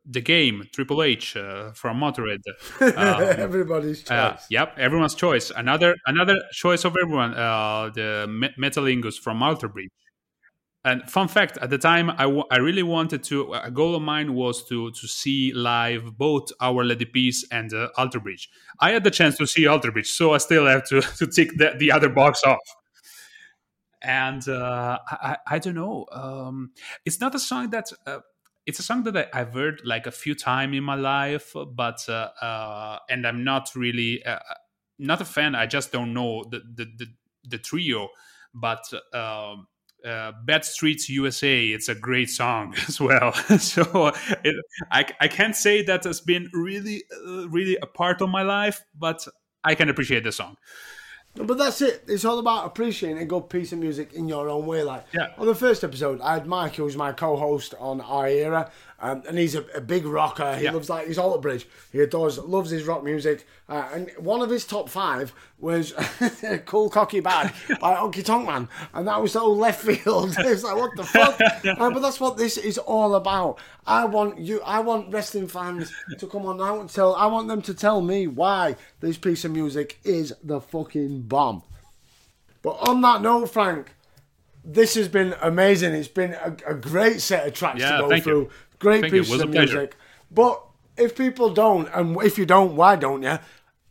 the 0.04 0.20
game, 0.20 0.64
Triple 0.72 1.02
H 1.02 1.36
uh, 1.36 1.72
from 1.72 1.98
Motorhead. 2.00 2.40
Um, 2.80 2.92
Everybody's 3.38 4.08
uh, 4.10 4.32
choice. 4.32 4.46
yep, 4.50 4.78
everyone's 4.78 5.14
choice. 5.14 5.50
Another 5.50 5.96
another 6.06 6.36
choice 6.52 6.84
of 6.84 6.96
everyone. 7.02 7.34
Uh, 7.34 7.90
the 7.94 8.26
Metalingus 8.58 9.18
from 9.18 9.42
Alter 9.42 9.68
Bridge. 9.68 9.90
And 10.84 11.02
fun 11.10 11.26
fact: 11.26 11.58
at 11.60 11.70
the 11.70 11.78
time, 11.78 12.10
I, 12.10 12.24
w- 12.24 12.44
I 12.50 12.58
really 12.58 12.84
wanted 12.84 13.24
to. 13.24 13.54
A 13.54 13.70
goal 13.72 13.96
of 13.96 14.02
mine 14.02 14.34
was 14.34 14.64
to 14.68 14.92
to 14.92 15.08
see 15.08 15.52
live 15.52 16.16
both 16.16 16.50
our 16.60 16.84
Lady 16.84 17.06
Peace 17.06 17.44
and 17.50 17.72
uh, 17.74 17.88
Alter 17.96 18.20
Bridge. 18.20 18.48
I 18.80 18.92
had 18.92 19.02
the 19.02 19.10
chance 19.10 19.36
to 19.38 19.46
see 19.48 19.66
Alter 19.66 19.90
Bridge, 19.90 20.08
so 20.08 20.32
I 20.32 20.38
still 20.38 20.66
have 20.66 20.84
to 20.88 21.00
to 21.18 21.26
tick 21.26 21.50
the, 21.56 21.74
the 21.76 21.90
other 21.90 22.08
box 22.08 22.44
off 22.44 22.60
and 24.02 24.46
uh, 24.48 24.98
I, 25.08 25.36
I, 25.46 25.58
don't 25.58 25.74
know. 25.74 26.06
Um, 26.12 26.70
it's 27.04 27.20
not 27.20 27.34
a 27.34 27.38
song 27.38 27.70
that 27.70 27.92
uh, 28.06 28.18
it's 28.66 28.78
a 28.78 28.82
song 28.82 29.04
that 29.04 29.30
I, 29.32 29.38
have 29.38 29.54
heard 29.54 29.80
like 29.84 30.06
a 30.06 30.10
few 30.10 30.34
times 30.34 30.76
in 30.76 30.84
my 30.84 30.94
life, 30.94 31.54
but 31.74 32.04
uh, 32.08 32.30
uh 32.40 32.98
and 33.08 33.26
I'm 33.26 33.44
not 33.44 33.70
really 33.74 34.24
uh, 34.24 34.38
not 34.98 35.20
a 35.20 35.24
fan. 35.24 35.54
I 35.54 35.66
just 35.66 35.92
don't 35.92 36.12
know 36.12 36.44
the 36.44 36.58
the 36.58 36.84
the, 36.96 37.06
the 37.48 37.58
trio, 37.58 38.08
but. 38.54 38.84
Um, 39.12 39.68
uh, 40.04 40.30
Bad 40.44 40.64
Streets 40.64 41.08
USA. 41.08 41.66
It's 41.66 41.88
a 41.88 41.94
great 41.94 42.30
song 42.30 42.74
as 42.86 43.00
well. 43.00 43.32
so 43.58 44.12
it, 44.44 44.54
I, 44.92 45.04
I 45.20 45.26
can't 45.26 45.56
say 45.56 45.82
that 45.82 46.04
has 46.04 46.20
been 46.20 46.48
really, 46.52 47.02
uh, 47.26 47.48
really 47.48 47.76
a 47.82 47.86
part 47.86 48.20
of 48.20 48.28
my 48.28 48.42
life, 48.42 48.84
but 48.96 49.26
I 49.64 49.74
can 49.74 49.88
appreciate 49.88 50.22
the 50.22 50.30
song. 50.30 50.58
But 51.36 51.58
that's 51.58 51.80
it. 51.82 52.04
It's 52.08 52.24
all 52.24 52.38
about 52.38 52.66
appreciating 52.66 53.18
a 53.18 53.24
good 53.24 53.48
piece 53.48 53.72
of 53.72 53.78
music 53.78 54.12
in 54.14 54.28
your 54.28 54.48
own 54.48 54.66
way. 54.66 54.82
Like 54.82 55.04
yeah. 55.12 55.28
on 55.38 55.46
the 55.46 55.54
first 55.54 55.84
episode, 55.84 56.20
I 56.20 56.34
had 56.34 56.46
Mike, 56.46 56.76
who's 56.76 56.96
my 56.96 57.12
co-host 57.12 57.74
on 57.78 58.00
our 58.00 58.26
era, 58.26 58.70
um, 58.98 59.22
and 59.28 59.38
he's 59.38 59.54
a, 59.54 59.62
a, 59.74 59.80
big 59.80 60.06
rocker. 60.06 60.56
He 60.56 60.64
yeah. 60.64 60.70
loves 60.70 60.88
like 60.88 61.06
he's 61.06 61.18
Alter 61.18 61.40
Bridge. 61.40 61.66
He 61.92 62.00
adores, 62.00 62.38
loves 62.38 62.70
his 62.70 62.84
rock 62.84 63.04
music. 63.04 63.46
Uh, 63.68 63.86
and 63.92 64.10
one 64.18 64.40
of 64.40 64.48
his 64.48 64.64
top 64.64 64.88
five 64.88 65.34
was 65.58 65.92
"Cool 66.64 66.88
Cocky 66.88 67.20
Bad" 67.20 67.52
by 67.80 67.94
Honky 67.94 68.24
Tonk 68.24 68.46
Man, 68.46 68.68
and 68.94 69.06
that 69.06 69.20
was 69.20 69.32
so 69.32 69.50
left 69.50 69.82
field. 69.82 70.34
it's 70.38 70.62
like 70.62 70.76
what 70.76 70.96
the 70.96 71.04
fuck? 71.04 71.38
uh, 71.40 71.90
but 71.90 72.00
that's 72.00 72.20
what 72.20 72.38
this 72.38 72.56
is 72.56 72.78
all 72.78 73.14
about. 73.14 73.58
I 73.86 74.06
want 74.06 74.38
you. 74.38 74.62
I 74.62 74.80
want 74.80 75.12
wrestling 75.12 75.48
fans 75.48 75.92
to 76.18 76.26
come 76.26 76.46
on 76.46 76.56
now 76.56 76.80
and 76.80 76.88
tell. 76.88 77.14
I 77.14 77.26
want 77.26 77.48
them 77.48 77.60
to 77.62 77.74
tell 77.74 78.00
me 78.00 78.26
why 78.26 78.76
this 79.00 79.18
piece 79.18 79.44
of 79.44 79.50
music 79.50 79.98
is 80.04 80.32
the 80.42 80.60
fucking 80.60 81.22
bomb. 81.22 81.62
But 82.62 82.78
on 82.88 83.02
that 83.02 83.20
note, 83.20 83.50
Frank, 83.50 83.94
this 84.66 84.94
has 84.94 85.06
been 85.06 85.34
amazing. 85.40 85.94
It's 85.94 86.08
been 86.08 86.32
a, 86.32 86.56
a 86.66 86.74
great 86.74 87.20
set 87.20 87.46
of 87.46 87.54
tracks 87.54 87.80
yeah, 87.80 87.98
to 87.98 88.08
go 88.08 88.20
through. 88.20 88.40
You. 88.40 88.50
Great 88.78 89.10
pieces 89.10 89.40
of 89.40 89.50
music. 89.50 89.96
But 90.30 90.62
if 90.96 91.16
people 91.16 91.52
don't, 91.52 91.88
and 91.94 92.20
if 92.22 92.38
you 92.38 92.46
don't, 92.46 92.76
why 92.76 92.96
don't 92.96 93.22
you? 93.22 93.38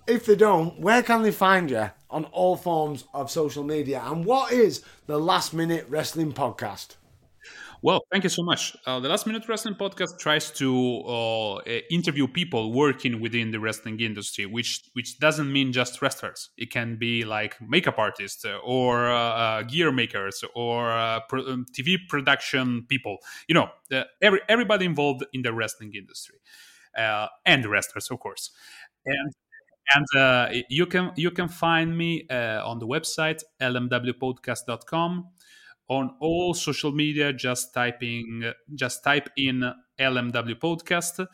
If 0.08 0.26
they 0.26 0.36
don't, 0.36 0.80
where 0.80 1.02
can 1.02 1.24
they 1.24 1.32
find 1.32 1.69
you 1.69 1.89
on 2.10 2.26
all 2.26 2.56
forms 2.56 3.06
of 3.13 3.32
social 3.32 3.63
media? 3.63 4.04
And 4.06 4.26
what 4.26 4.52
is 4.52 4.84
the 5.08 5.19
Last 5.19 5.54
Minute 5.54 5.86
Wrestling 5.89 6.34
Podcast? 6.34 6.95
Well, 7.82 8.02
thank 8.12 8.24
you 8.24 8.30
so 8.30 8.44
much. 8.44 8.76
Uh, 8.86 9.00
the 9.00 9.10
Last 9.10 9.28
Minute 9.28 9.48
Wrestling 9.48 9.76
podcast 9.76 10.18
tries 10.20 10.52
to 10.52 11.02
uh, 11.02 11.60
interview 11.92 12.28
people 12.28 12.74
working 12.74 13.22
within 13.22 13.52
the 13.52 13.60
wrestling 13.60 14.00
industry, 14.00 14.46
which 14.46 14.82
which 14.94 15.20
doesn't 15.20 15.52
mean 15.52 15.72
just 15.72 16.02
wrestlers. 16.02 16.50
It 16.58 16.72
can 16.72 16.98
be 16.98 17.24
like 17.26 17.56
makeup 17.62 17.98
artists 17.98 18.46
or 18.64 19.12
uh, 19.12 19.18
uh 19.18 19.62
gear 19.64 19.92
makers 19.92 20.44
or 20.56 20.92
uh, 20.92 21.20
pro- 21.30 21.46
um, 21.46 21.66
TV 21.78 21.98
production 22.10 22.86
people. 22.88 23.18
You 23.48 23.56
know, 23.56 23.70
every 24.22 24.42
everybody 24.50 24.86
involved 24.86 25.26
in 25.34 25.42
the 25.42 25.54
wrestling 25.54 25.94
industry 25.96 26.40
uh, 26.98 27.28
and 27.46 27.66
wrestlers, 27.66 28.10
of 28.10 28.20
course. 28.20 28.52
And 29.06 29.34
and 29.94 30.06
uh, 30.16 30.50
you 30.70 30.86
can 30.86 31.12
you 31.16 31.32
can 31.32 31.48
find 31.48 31.98
me 31.98 32.26
uh, 32.30 32.68
on 32.68 32.80
the 32.80 32.88
website 32.88 33.44
lmwpodcast.com 33.62 35.28
on 35.88 36.15
all 36.19 36.54
social 36.54 36.91
media 36.91 37.32
just 37.32 37.74
typing 37.74 38.52
just 38.74 39.04
type 39.04 39.30
in 39.38 39.71
lmw 40.00 40.56
podcast 40.60 41.26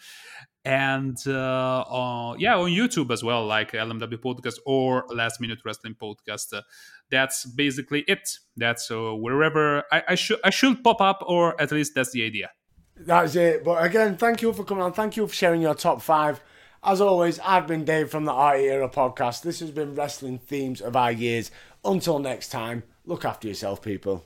and 0.63 1.17
uh, 1.25 1.83
on, 1.87 2.39
yeah 2.39 2.55
on 2.57 2.69
youtube 2.69 3.11
as 3.11 3.23
well 3.23 3.45
like 3.45 3.71
lmw 3.71 4.17
podcast 4.17 4.55
or 4.65 5.05
last 5.09 5.39
minute 5.41 5.59
wrestling 5.65 5.95
podcast 5.95 6.53
uh, 6.53 6.61
that's 7.09 7.45
basically 7.45 8.03
it 8.07 8.37
that's 8.57 8.91
uh, 8.91 9.11
wherever 9.13 9.83
I, 9.91 10.03
I 10.09 10.15
should 10.15 10.39
i 10.43 10.49
should 10.49 10.83
pop 10.83 11.01
up 11.01 11.23
or 11.25 11.59
at 11.59 11.71
least 11.71 11.95
that's 11.95 12.11
the 12.11 12.23
idea 12.23 12.51
that's 12.97 13.35
it 13.35 13.63
but 13.63 13.83
again 13.83 14.17
thank 14.17 14.41
you 14.41 14.53
for 14.53 14.63
coming 14.63 14.83
on 14.83 14.93
thank 14.93 15.17
you 15.17 15.27
for 15.27 15.33
sharing 15.33 15.61
your 15.61 15.75
top 15.75 16.01
five 16.01 16.41
as 16.83 16.99
always, 16.99 17.37
I've 17.41 17.67
been 17.67 17.85
Dave 17.85 18.09
from 18.09 18.25
the 18.25 18.31
Art 18.31 18.59
Era 18.59 18.89
podcast. 18.89 19.43
This 19.43 19.59
has 19.59 19.69
been 19.69 19.93
Wrestling 19.93 20.39
Themes 20.39 20.81
of 20.81 20.95
Our 20.95 21.11
Years. 21.11 21.51
Until 21.85 22.17
next 22.17 22.49
time, 22.49 22.81
look 23.05 23.23
after 23.23 23.47
yourself, 23.47 23.83
people. 23.83 24.25